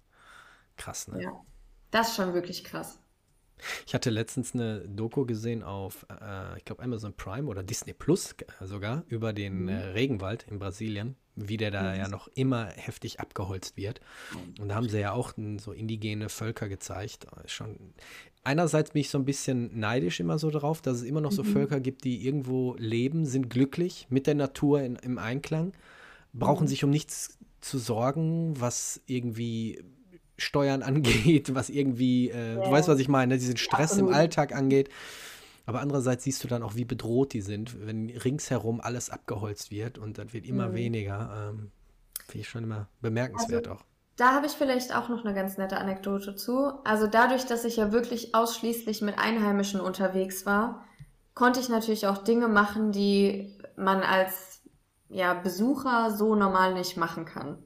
[0.75, 1.21] Krass, ne?
[1.21, 1.31] Ja.
[1.91, 2.99] Das ist schon wirklich krass.
[3.85, 8.35] Ich hatte letztens eine Doku gesehen auf, äh, ich glaube, Amazon Prime oder Disney Plus
[8.59, 9.69] sogar, über den mhm.
[9.69, 11.97] äh, Regenwald in Brasilien, wie der da mhm.
[11.97, 14.01] ja noch immer heftig abgeholzt wird.
[14.59, 17.27] Und da haben sie ja auch so indigene Völker gezeigt.
[17.47, 17.77] Schon
[18.43, 21.43] einerseits bin ich so ein bisschen neidisch immer so drauf, dass es immer noch so
[21.43, 21.53] mhm.
[21.53, 25.73] Völker gibt, die irgendwo leben, sind glücklich mit der Natur in, im Einklang,
[26.33, 26.69] brauchen mhm.
[26.69, 29.81] sich um nichts zu sorgen, was irgendwie
[30.37, 32.63] Steuern angeht, was irgendwie, äh, ja.
[32.63, 34.11] du weißt, was ich meine, ne, diesen Stress Absolut.
[34.11, 34.89] im Alltag angeht.
[35.65, 39.97] Aber andererseits siehst du dann auch, wie bedroht die sind, wenn ringsherum alles abgeholzt wird
[39.97, 40.75] und das wird immer mhm.
[40.75, 41.51] weniger.
[41.51, 41.71] Ähm,
[42.25, 43.85] Finde ich schon immer bemerkenswert also, auch.
[44.15, 46.73] Da habe ich vielleicht auch noch eine ganz nette Anekdote zu.
[46.83, 50.83] Also dadurch, dass ich ja wirklich ausschließlich mit Einheimischen unterwegs war,
[51.33, 54.61] konnte ich natürlich auch Dinge machen, die man als
[55.09, 57.57] ja, Besucher so normal nicht machen kann.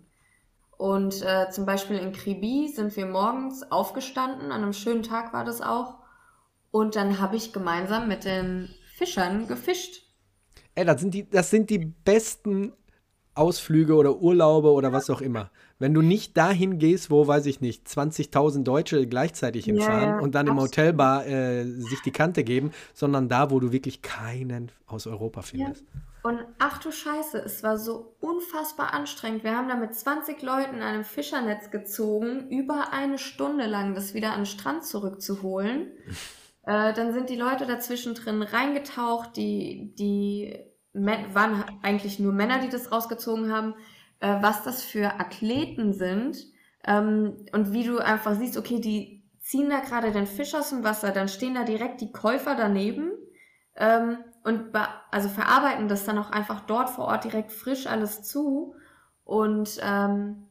[0.78, 5.43] Und äh, zum Beispiel in Kribi sind wir morgens aufgestanden, an einem schönen Tag war
[5.43, 5.95] das auch.
[6.72, 10.03] Und dann habe ich gemeinsam mit den Fischern gefischt.
[10.76, 12.74] Ey, das sind die, das sind die besten
[13.38, 15.51] Ausflüge oder Urlaube oder was auch immer.
[15.80, 20.20] Wenn du nicht dahin gehst, wo, weiß ich nicht, 20.000 Deutsche gleichzeitig hinfahren Ja, ja,
[20.20, 20.72] und dann im absolut.
[20.72, 25.86] Hotelbar äh, sich die Kante geben, sondern da, wo du wirklich keinen aus Europa findest.
[26.24, 29.43] Und ach du Scheiße, es war so unfassbar anstrengend.
[29.43, 34.13] Wir haben da mit 20 Leuten an einem Fischernetz gezogen, über eine Stunde lang das
[34.13, 35.91] wieder an den Strand zurückzuholen.
[36.68, 40.57] Äh, dann sind die Leute dazwischen drin reingetaucht, die, die
[40.95, 43.76] Mä- waren eigentlich nur Männer, die das rausgezogen haben,
[44.20, 46.38] äh, was das für Athleten sind.
[46.86, 50.84] Ähm, und wie du einfach siehst, okay, die ziehen da gerade den Fisch aus dem
[50.84, 53.11] Wasser, dann stehen da direkt die Käufer daneben
[53.76, 54.76] ähm, und
[55.11, 58.76] also verarbeiten das dann auch einfach dort vor Ort direkt frisch alles zu.
[59.24, 60.47] Und ähm,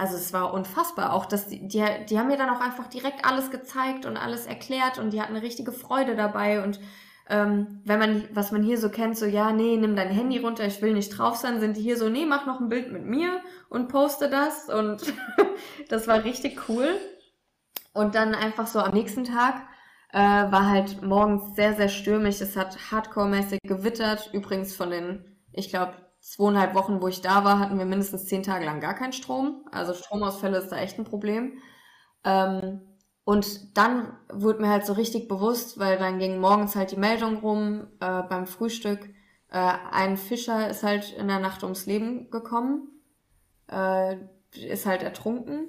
[0.00, 1.12] also es war unfassbar.
[1.12, 4.46] Auch dass die, die, die haben mir dann auch einfach direkt alles gezeigt und alles
[4.46, 6.64] erklärt und die hatten eine richtige Freude dabei.
[6.64, 6.80] Und
[7.28, 10.64] ähm, wenn man, was man hier so kennt, so ja, nee, nimm dein Handy runter,
[10.64, 13.04] ich will nicht drauf sein, sind die hier so, nee, mach noch ein Bild mit
[13.04, 14.70] mir und poste das.
[14.70, 15.02] Und
[15.90, 16.88] das war richtig cool.
[17.92, 19.56] Und dann einfach so am nächsten Tag
[20.12, 22.40] äh, war halt morgens sehr, sehr stürmisch.
[22.40, 24.30] Es hat hardcore-mäßig gewittert.
[24.32, 28.42] Übrigens von den, ich glaube, zweieinhalb Wochen, wo ich da war, hatten wir mindestens zehn
[28.42, 29.64] Tage lang gar keinen Strom.
[29.72, 31.58] Also Stromausfälle ist da echt ein Problem.
[32.24, 32.80] Ähm,
[33.24, 37.38] und dann wurde mir halt so richtig bewusst, weil dann ging morgens halt die Meldung
[37.38, 39.08] rum äh, beim Frühstück.
[39.50, 42.88] Äh, ein Fischer ist halt in der Nacht ums Leben gekommen,
[43.70, 44.16] äh,
[44.52, 45.68] ist halt ertrunken.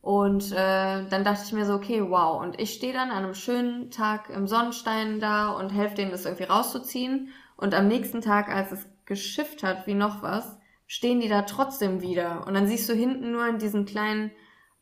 [0.00, 2.42] Und äh, dann dachte ich mir so, okay, wow.
[2.42, 6.24] Und ich stehe dann an einem schönen Tag im Sonnenstein da und helfe denen, das
[6.24, 7.28] irgendwie rauszuziehen.
[7.56, 10.56] Und am nächsten Tag, als es geschifft hat, wie noch was,
[10.86, 12.46] stehen die da trotzdem wieder.
[12.46, 14.30] Und dann siehst du hinten nur in diesen kleinen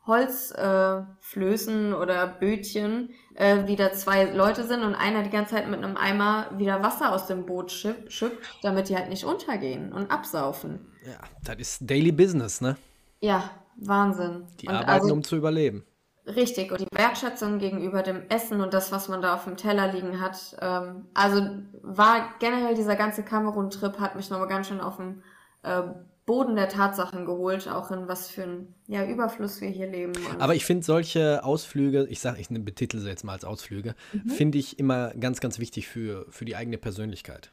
[0.06, 5.68] Holzflößen äh, oder Bötchen, äh, wie da zwei Leute sind und einer die ganze Zeit
[5.68, 9.92] mit einem Eimer wieder Wasser aus dem Boot schipp, schippt, damit die halt nicht untergehen
[9.92, 10.86] und absaufen.
[11.04, 12.76] Ja, das ist Daily Business, ne?
[13.20, 14.46] Ja, Wahnsinn.
[14.60, 15.84] Die und arbeiten, also, um zu überleben.
[16.26, 19.92] Richtig, und die Wertschätzung gegenüber dem Essen und das, was man da auf dem Teller
[19.92, 20.56] liegen hat.
[20.60, 21.40] Ähm, also
[21.82, 25.22] war generell dieser ganze Kamerun-Trip hat mich nochmal ganz schön auf den
[25.62, 25.82] äh,
[26.26, 30.12] Boden der Tatsachen geholt, auch in was für ein ja, Überfluss wir hier leben.
[30.38, 34.28] Aber ich finde solche Ausflüge, ich sage, ich betitel sie jetzt mal als Ausflüge, Mhm.
[34.28, 37.50] finde ich immer ganz, ganz wichtig für, für die eigene Persönlichkeit.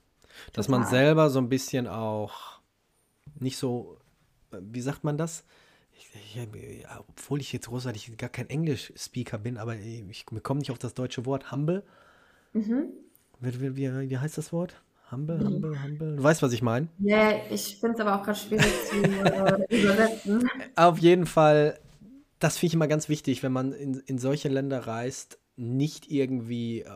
[0.53, 0.91] Dass man Total.
[0.91, 2.59] selber so ein bisschen auch
[3.39, 3.97] nicht so,
[4.51, 5.43] äh, wie sagt man das?
[5.97, 10.71] Ich, ich, obwohl ich jetzt großartig gar kein Englisch-Speaker bin, aber ich, wir kommen nicht
[10.71, 11.51] auf das deutsche Wort.
[11.51, 11.83] Humble?
[12.53, 12.89] Mhm.
[13.39, 14.81] Wie, wie, wie, wie heißt das Wort?
[15.11, 16.17] Humble, humble, humble.
[16.17, 16.89] Du weißt, was ich meine?
[16.99, 20.49] Ja, ich finde es aber auch gerade schwierig zu äh, übersetzen.
[20.75, 21.79] Auf jeden Fall,
[22.39, 26.81] das finde ich immer ganz wichtig, wenn man in, in solche Länder reist, nicht irgendwie
[26.81, 26.89] äh,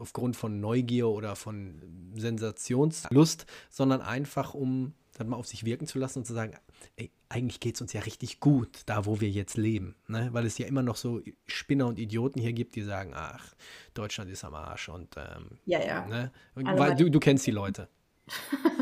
[0.00, 5.98] aufgrund von Neugier oder von Sensationslust, sondern einfach, um das mal auf sich wirken zu
[5.98, 6.54] lassen und zu sagen,
[6.96, 9.96] ey, eigentlich geht es uns ja richtig gut, da wo wir jetzt leben.
[10.06, 10.28] Ne?
[10.32, 13.54] Weil es ja immer noch so Spinner und Idioten hier gibt, die sagen, ach,
[13.94, 16.06] Deutschland ist am Arsch und ähm, Ja, ja.
[16.06, 16.32] ne?
[16.54, 17.88] Weil, du, du kennst die Leute.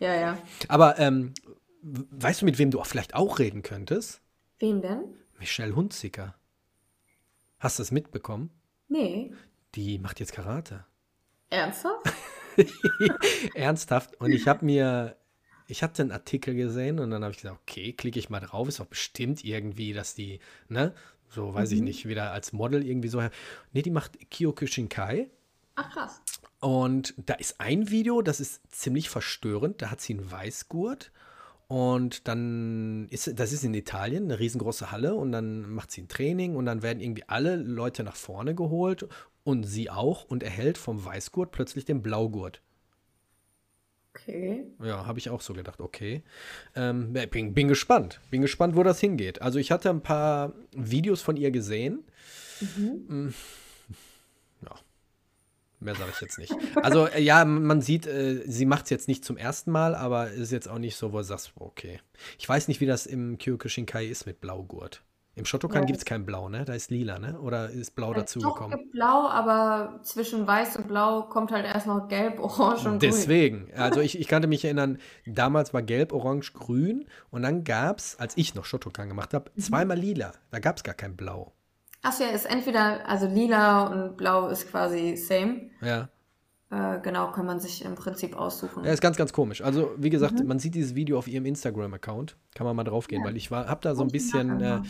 [0.00, 0.38] Ja, ja.
[0.68, 1.34] Aber ähm,
[1.82, 4.20] weißt du, mit wem du auch vielleicht auch reden könntest?
[4.60, 5.02] Wen denn?
[5.40, 6.36] Michelle Hunziker.
[7.58, 8.50] Hast du es mitbekommen?
[8.88, 9.32] Nee.
[9.74, 10.84] Die macht jetzt Karate.
[11.50, 12.12] Ernsthaft?
[13.54, 14.20] Ernsthaft.
[14.20, 15.16] Und ich habe mir,
[15.72, 18.68] ich hatte einen Artikel gesehen und dann habe ich gesagt, okay, klicke ich mal drauf.
[18.68, 20.94] Ist doch bestimmt irgendwie, dass die, ne,
[21.30, 23.20] so weiß ich nicht, wieder als Model irgendwie so.
[23.20, 25.30] Ne, die macht Kyokushinkai.
[25.76, 26.20] Ach krass.
[26.60, 29.80] Und da ist ein Video, das ist ziemlich verstörend.
[29.80, 31.10] Da hat sie einen Weißgurt.
[31.68, 35.14] Und dann ist, das ist in Italien, eine riesengroße Halle.
[35.14, 39.08] Und dann macht sie ein Training und dann werden irgendwie alle Leute nach vorne geholt.
[39.42, 42.60] Und sie auch und erhält vom Weißgurt plötzlich den Blaugurt.
[44.14, 44.64] Okay.
[44.82, 46.22] Ja, habe ich auch so gedacht, okay.
[46.76, 48.20] Ähm, bin, bin gespannt.
[48.30, 49.40] Bin gespannt, wo das hingeht.
[49.40, 52.04] Also ich hatte ein paar Videos von ihr gesehen.
[52.60, 53.28] Mm,
[54.62, 54.74] Ja.
[55.80, 56.54] Mehr sage ich jetzt nicht.
[56.76, 60.30] Also äh, ja, man sieht, äh, sie macht es jetzt nicht zum ersten Mal, aber
[60.30, 62.00] ist jetzt auch nicht so, wo du sagst, okay.
[62.38, 65.02] Ich weiß nicht, wie das im Kyokushinkai ist mit Blaugurt.
[65.34, 66.64] Im Shotokan Ja, gibt es kein Blau, ne?
[66.66, 67.40] Da ist lila, ne?
[67.40, 68.78] Oder ist Blau Äh, dazugekommen?
[68.78, 72.98] gibt blau, aber zwischen weiß und blau kommt halt erst noch gelb, orange und grün.
[73.00, 77.98] Deswegen, also ich, ich kannte mich erinnern, damals war gelb, orange, grün und dann gab
[77.98, 79.60] es, als ich noch Shotokan gemacht habe, Mhm.
[79.62, 80.32] zweimal lila.
[80.50, 81.52] Da gab es gar kein Blau.
[82.02, 85.70] Achso, ja, ist entweder, also lila und blau ist quasi same.
[85.80, 86.08] Ja.
[86.72, 88.82] Äh, genau, kann man sich im Prinzip aussuchen.
[88.84, 89.60] ja, ist ganz, ganz komisch.
[89.60, 90.46] Also wie gesagt, Mhm.
[90.46, 92.36] man sieht dieses Video auf ihrem Instagram-Account.
[92.54, 94.80] Kann man mal draufgehen, weil ich war, habe da so ein bisschen, äh,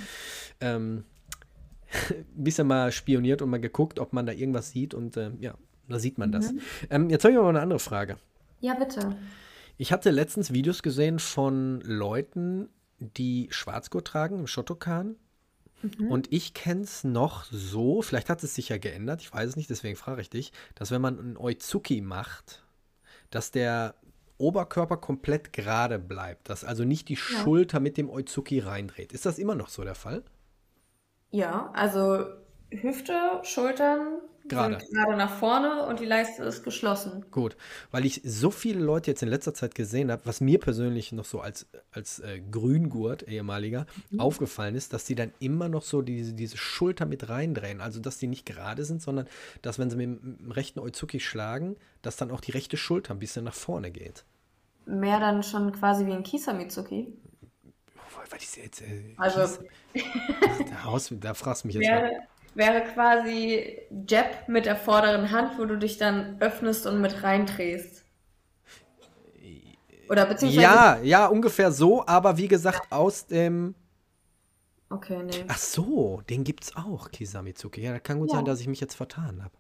[0.61, 1.05] ähm,
[2.11, 5.55] ein bisschen mal spioniert und mal geguckt, ob man da irgendwas sieht und äh, ja,
[5.89, 6.33] da sieht man Mhm.
[6.33, 6.55] das.
[6.89, 8.17] Ähm, jetzt habe ich aber eine andere Frage.
[8.61, 9.17] Ja, bitte.
[9.77, 12.69] Ich hatte letztens Videos gesehen von Leuten,
[13.01, 15.17] die Schwarzgurt tragen im Shotokan.
[15.83, 16.11] Mhm.
[16.11, 19.57] Und ich kenne es noch so, vielleicht hat es sich ja geändert, ich weiß es
[19.57, 22.65] nicht, deswegen frage ich dich, dass wenn man einen Oizuki macht,
[23.31, 23.95] dass der
[24.39, 27.21] Oberkörper komplett gerade bleibt, dass also nicht die ja.
[27.21, 29.13] Schulter mit dem Oizuki reindreht.
[29.13, 30.25] Ist das immer noch so der Fall?
[31.31, 32.27] Ja, also
[32.81, 34.81] Hüfte, Schultern gerade.
[34.81, 37.25] sind gerade nach vorne und die Leiste ist geschlossen.
[37.31, 37.57] Gut,
[37.91, 41.25] weil ich so viele Leute jetzt in letzter Zeit gesehen habe, was mir persönlich noch
[41.25, 44.21] so als, als äh, Grüngurt, ehemaliger, mhm.
[44.21, 47.81] aufgefallen ist, dass die dann immer noch so diese, diese Schulter mit reindrehen.
[47.81, 49.27] Also, dass die nicht gerade sind, sondern
[49.63, 53.19] dass, wenn sie mit dem rechten Oizuki schlagen, dass dann auch die rechte Schulter ein
[53.19, 54.25] bisschen nach vorne geht.
[54.87, 57.13] Mehr dann schon quasi wie ein Kisamitsuki.
[58.31, 59.41] Weil ich jetzt, äh, also,
[59.95, 63.79] da, da fragst du mich jetzt wäre, mal wäre quasi
[64.09, 68.05] Jab mit der vorderen Hand, wo du dich dann öffnest und mit reindrehst.
[70.09, 70.63] Oder beziehungsweise.
[70.63, 73.75] Ja, ja, ungefähr so, aber wie gesagt, aus dem.
[74.91, 75.45] Okay, nee.
[75.49, 77.81] Ach so, den gibt's auch, Kisamitsuki.
[77.81, 78.37] Ja, da kann gut ja.
[78.37, 79.55] sein, dass ich mich jetzt vertan habe.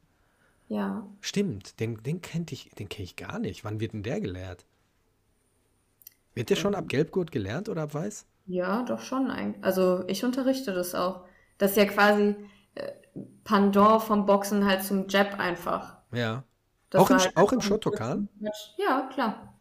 [0.69, 1.07] Ja.
[1.21, 3.65] Stimmt, den, den kennt ich, den kenne ich gar nicht.
[3.65, 4.67] Wann wird denn der gelehrt?
[6.35, 8.27] Wird der schon ab Gelbgurt gelernt oder ab Weiß?
[8.47, 9.31] Ja, doch schon.
[9.63, 11.25] Also ich unterrichte das auch.
[11.59, 12.35] Das ist ja quasi,
[13.45, 15.97] Pandor vom Boxen halt zum Jab einfach.
[16.13, 16.45] Ja.
[16.91, 18.29] Das auch, im, halt auch im Shotokan?
[18.77, 19.55] Ja, klar.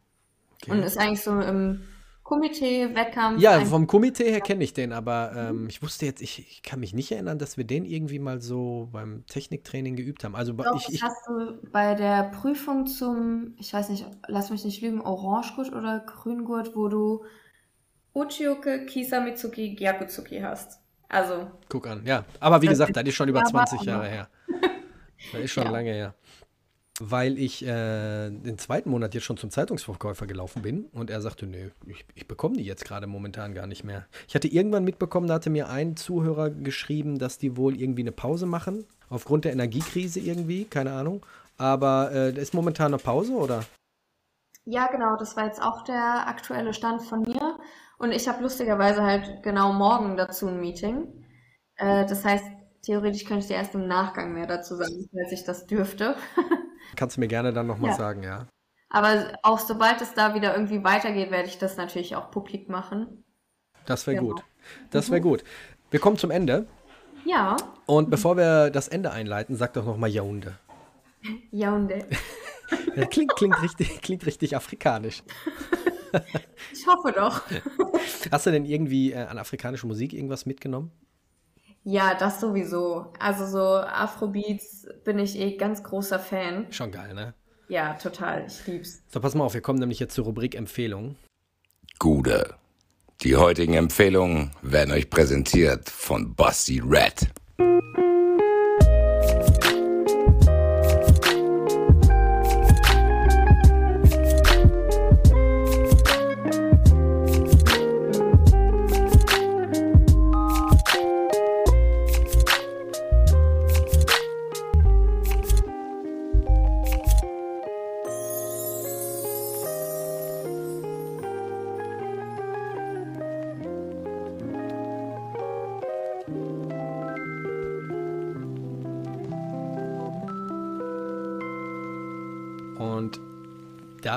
[0.61, 0.71] Okay.
[0.71, 1.83] Und ist eigentlich so im
[2.23, 3.41] Komitee, Wettkampf.
[3.41, 6.79] Ja, vom Komitee her kenne ich den, aber ähm, ich wusste jetzt, ich, ich, kann
[6.79, 10.35] mich nicht erinnern, dass wir den irgendwie mal so beim Techniktraining geübt haben.
[10.35, 14.63] Also Doch, ich, ich hast du bei der Prüfung zum, ich weiß nicht, lass mich
[14.63, 17.25] nicht lügen, Orangegurt oder Grüngurt, wo du
[18.13, 20.79] Uchioke, Kisamitsuki, Gyakutsuki hast.
[21.11, 21.51] Also.
[21.67, 22.23] Guck an, ja.
[22.39, 24.27] Aber wie gesagt, das ist schon über 20 Jahre her.
[25.31, 25.69] Das ist schon ja.
[25.69, 26.15] lange her.
[26.99, 31.45] Weil ich äh, den zweiten Monat jetzt schon zum Zeitungsverkäufer gelaufen bin und er sagte,
[31.45, 34.07] nö, ich, ich bekomme die jetzt gerade momentan gar nicht mehr.
[34.27, 38.11] Ich hatte irgendwann mitbekommen, da hatte mir ein Zuhörer geschrieben, dass die wohl irgendwie eine
[38.11, 38.83] Pause machen.
[39.09, 41.23] Aufgrund der Energiekrise irgendwie, keine Ahnung.
[41.59, 43.63] Aber äh, ist momentan eine Pause oder?
[44.65, 47.59] Ja, genau, das war jetzt auch der aktuelle Stand von mir.
[48.01, 51.23] Und ich habe lustigerweise halt genau morgen dazu ein Meeting.
[51.75, 52.43] Äh, das heißt,
[52.81, 56.15] theoretisch könnte ich dir erst im Nachgang mehr dazu sagen, falls ich das dürfte.
[56.95, 57.97] Kannst du mir gerne dann nochmal ja.
[57.97, 58.47] sagen, ja.
[58.89, 63.23] Aber auch sobald es da wieder irgendwie weitergeht, werde ich das natürlich auch publik machen.
[63.85, 64.33] Das wäre genau.
[64.33, 64.43] gut.
[64.89, 65.25] Das wäre mhm.
[65.25, 65.43] gut.
[65.91, 66.65] Wir kommen zum Ende.
[67.23, 67.55] Ja.
[67.85, 70.57] Und bevor wir das Ende einleiten, sag doch nochmal Yaounde.
[71.51, 72.07] Yaounde.
[73.11, 75.21] klingt, klingt, richtig, klingt richtig afrikanisch.
[76.73, 77.41] ich hoffe doch.
[78.31, 80.91] Hast du denn irgendwie äh, an afrikanischer Musik irgendwas mitgenommen?
[81.83, 83.11] Ja, das sowieso.
[83.19, 86.67] Also so Afrobeats bin ich eh ganz großer Fan.
[86.71, 87.33] Schon geil, ne?
[87.69, 88.45] Ja, total.
[88.47, 89.01] Ich lieb's.
[89.07, 91.15] So, pass mal auf, wir kommen nämlich jetzt zur Rubrik Empfehlungen.
[91.99, 92.55] Gute.
[93.23, 97.29] Die heutigen Empfehlungen werden euch präsentiert von Bossy Red.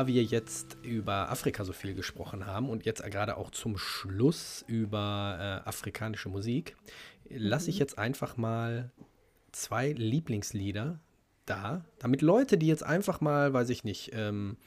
[0.05, 4.63] Da wir jetzt über Afrika so viel gesprochen haben und jetzt gerade auch zum Schluss
[4.67, 6.77] über äh, afrikanische Musik,
[7.31, 7.81] lasse ich mhm.
[7.81, 8.91] jetzt einfach mal
[9.53, 11.01] zwei Lieblingslieder
[11.47, 14.59] da, damit Leute, die jetzt einfach mal, weiß ich nicht, ähm,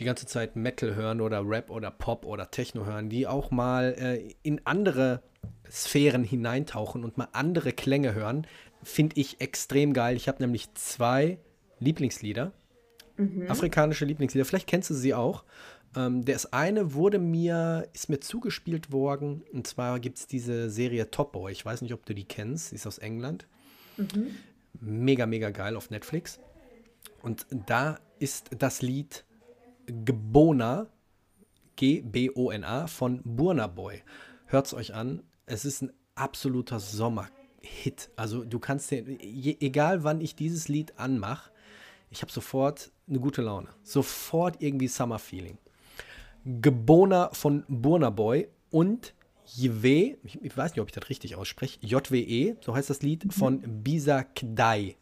[0.00, 3.94] die ganze Zeit Metal hören oder Rap oder Pop oder Techno hören, die auch mal
[3.98, 5.22] äh, in andere
[5.70, 8.46] Sphären hineintauchen und mal andere Klänge hören,
[8.82, 10.16] finde ich extrem geil.
[10.16, 11.38] Ich habe nämlich zwei
[11.80, 12.52] Lieblingslieder.
[13.22, 13.50] Mhm.
[13.50, 14.44] Afrikanische Lieblingslieder.
[14.44, 15.44] Vielleicht kennst du sie auch.
[15.96, 19.42] Ähm, das eine wurde mir, ist mir zugespielt worden.
[19.52, 21.52] Und zwar gibt es diese Serie Top Boy.
[21.52, 22.70] Ich weiß nicht, ob du die kennst.
[22.70, 23.46] Sie ist aus England.
[23.96, 24.34] Mhm.
[24.80, 26.40] Mega, mega geil auf Netflix.
[27.22, 29.24] Und da ist das Lied
[29.86, 30.86] Gebona,
[31.76, 34.02] G-B-O-N-A, von Burna Boy.
[34.46, 35.22] Hört es euch an.
[35.46, 38.10] Es ist ein absoluter Sommerhit.
[38.16, 41.50] Also du kannst dir, egal wann ich dieses Lied anmache,
[42.10, 43.68] ich habe sofort eine gute Laune.
[43.82, 45.58] Sofort irgendwie Summer-Feeling.
[46.44, 49.14] Gebona von Burna Boy und
[49.54, 53.24] Jwe, ich, ich, weiß nicht, ob ich das richtig ausspreche, JWE, so heißt das Lied,
[53.24, 53.30] mhm.
[53.30, 54.96] von Bisa Kdai.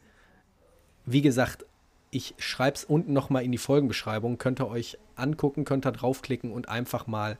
[1.05, 1.65] Wie gesagt,
[2.13, 4.37] Ich schreibe es unten nochmal in die Folgenbeschreibung.
[4.37, 7.37] Könnt ihr euch angucken, könnt ihr draufklicken und einfach mal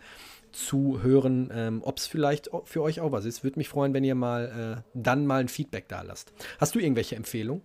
[0.54, 3.44] zuhören, ähm, ob es vielleicht für euch auch was ist.
[3.44, 6.32] Würde mich freuen, wenn ihr mal äh, dann mal ein Feedback da lasst.
[6.60, 7.62] Hast du irgendwelche Empfehlungen?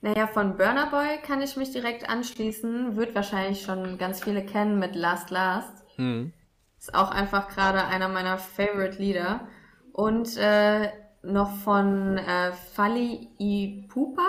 [0.00, 2.96] Naja, von Burner Boy kann ich mich direkt anschließen.
[2.96, 5.84] Wird wahrscheinlich schon ganz viele kennen mit Last Last.
[5.96, 6.32] Hm.
[6.78, 9.48] Ist auch einfach gerade einer meiner Favorite Lieder.
[9.92, 10.90] Und äh,
[11.22, 14.22] noch von äh, Fali Ipupa.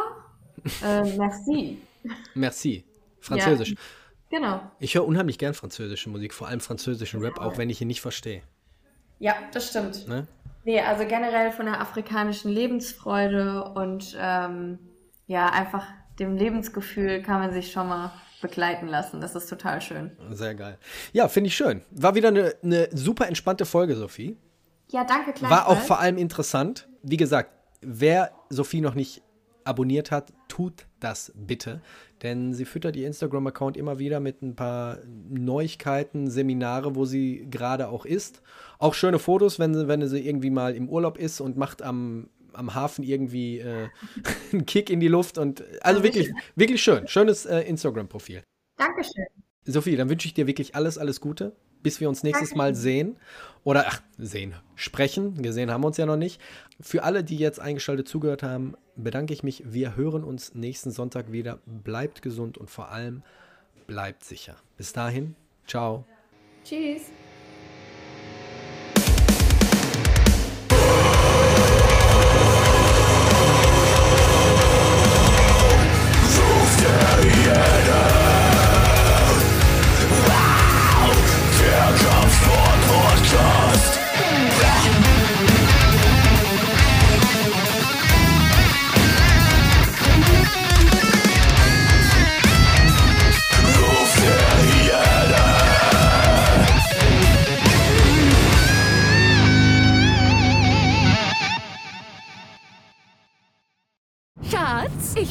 [0.84, 1.82] Äh, merci.
[2.34, 2.84] Merci.
[3.22, 3.70] Französisch.
[3.70, 3.78] Ja,
[4.30, 4.62] genau.
[4.80, 8.02] Ich höre unheimlich gern französische Musik, vor allem französischen Rap, auch wenn ich ihn nicht
[8.02, 8.42] verstehe.
[9.20, 10.06] Ja, das stimmt.
[10.10, 10.28] Ne?
[10.66, 14.80] Nee, also generell von der afrikanischen Lebensfreude und ähm,
[15.30, 15.86] ja, einfach
[16.18, 18.12] dem Lebensgefühl kann man sich schon mal
[18.42, 19.22] begleiten lassen.
[19.22, 20.12] Das ist total schön.
[20.32, 20.80] Sehr geil.
[21.14, 21.84] Ja, finde ich schön.
[21.92, 24.38] War wieder eine, eine super entspannte Folge, Sophie.
[24.90, 25.52] Ja, danke, klar.
[25.52, 26.90] War auch vor allem interessant.
[27.04, 27.52] Wie gesagt,
[27.82, 29.22] wer Sophie noch nicht
[29.66, 31.82] abonniert hat, tut das bitte.
[32.24, 34.98] Denn sie füttert ihr Instagram-Account immer wieder mit ein paar
[35.30, 38.42] Neuigkeiten, Seminare, wo sie gerade auch ist.
[38.80, 42.30] Auch schöne Fotos, wenn sie, wenn sie irgendwie mal im Urlaub ist und macht am
[42.60, 43.90] am Hafen irgendwie äh,
[44.52, 47.08] einen Kick in die Luft und also wirklich, wirklich schön.
[47.08, 48.44] Schönes äh, Instagram-Profil.
[48.78, 49.26] Dankeschön.
[49.66, 53.18] Sophie, dann wünsche ich dir wirklich alles, alles Gute, bis wir uns nächstes Mal sehen.
[53.64, 55.42] Oder, ach, sehen, sprechen.
[55.42, 56.42] Gesehen haben wir uns ja noch nicht.
[56.80, 59.64] Für alle, die jetzt eingeschaltet zugehört haben, bedanke ich mich.
[59.66, 61.60] Wir hören uns nächsten Sonntag wieder.
[61.66, 63.24] Bleibt gesund und vor allem
[63.88, 64.56] bleibt sicher.
[64.78, 65.36] Bis dahin,
[65.68, 66.06] ciao.
[66.64, 67.04] Tschüss.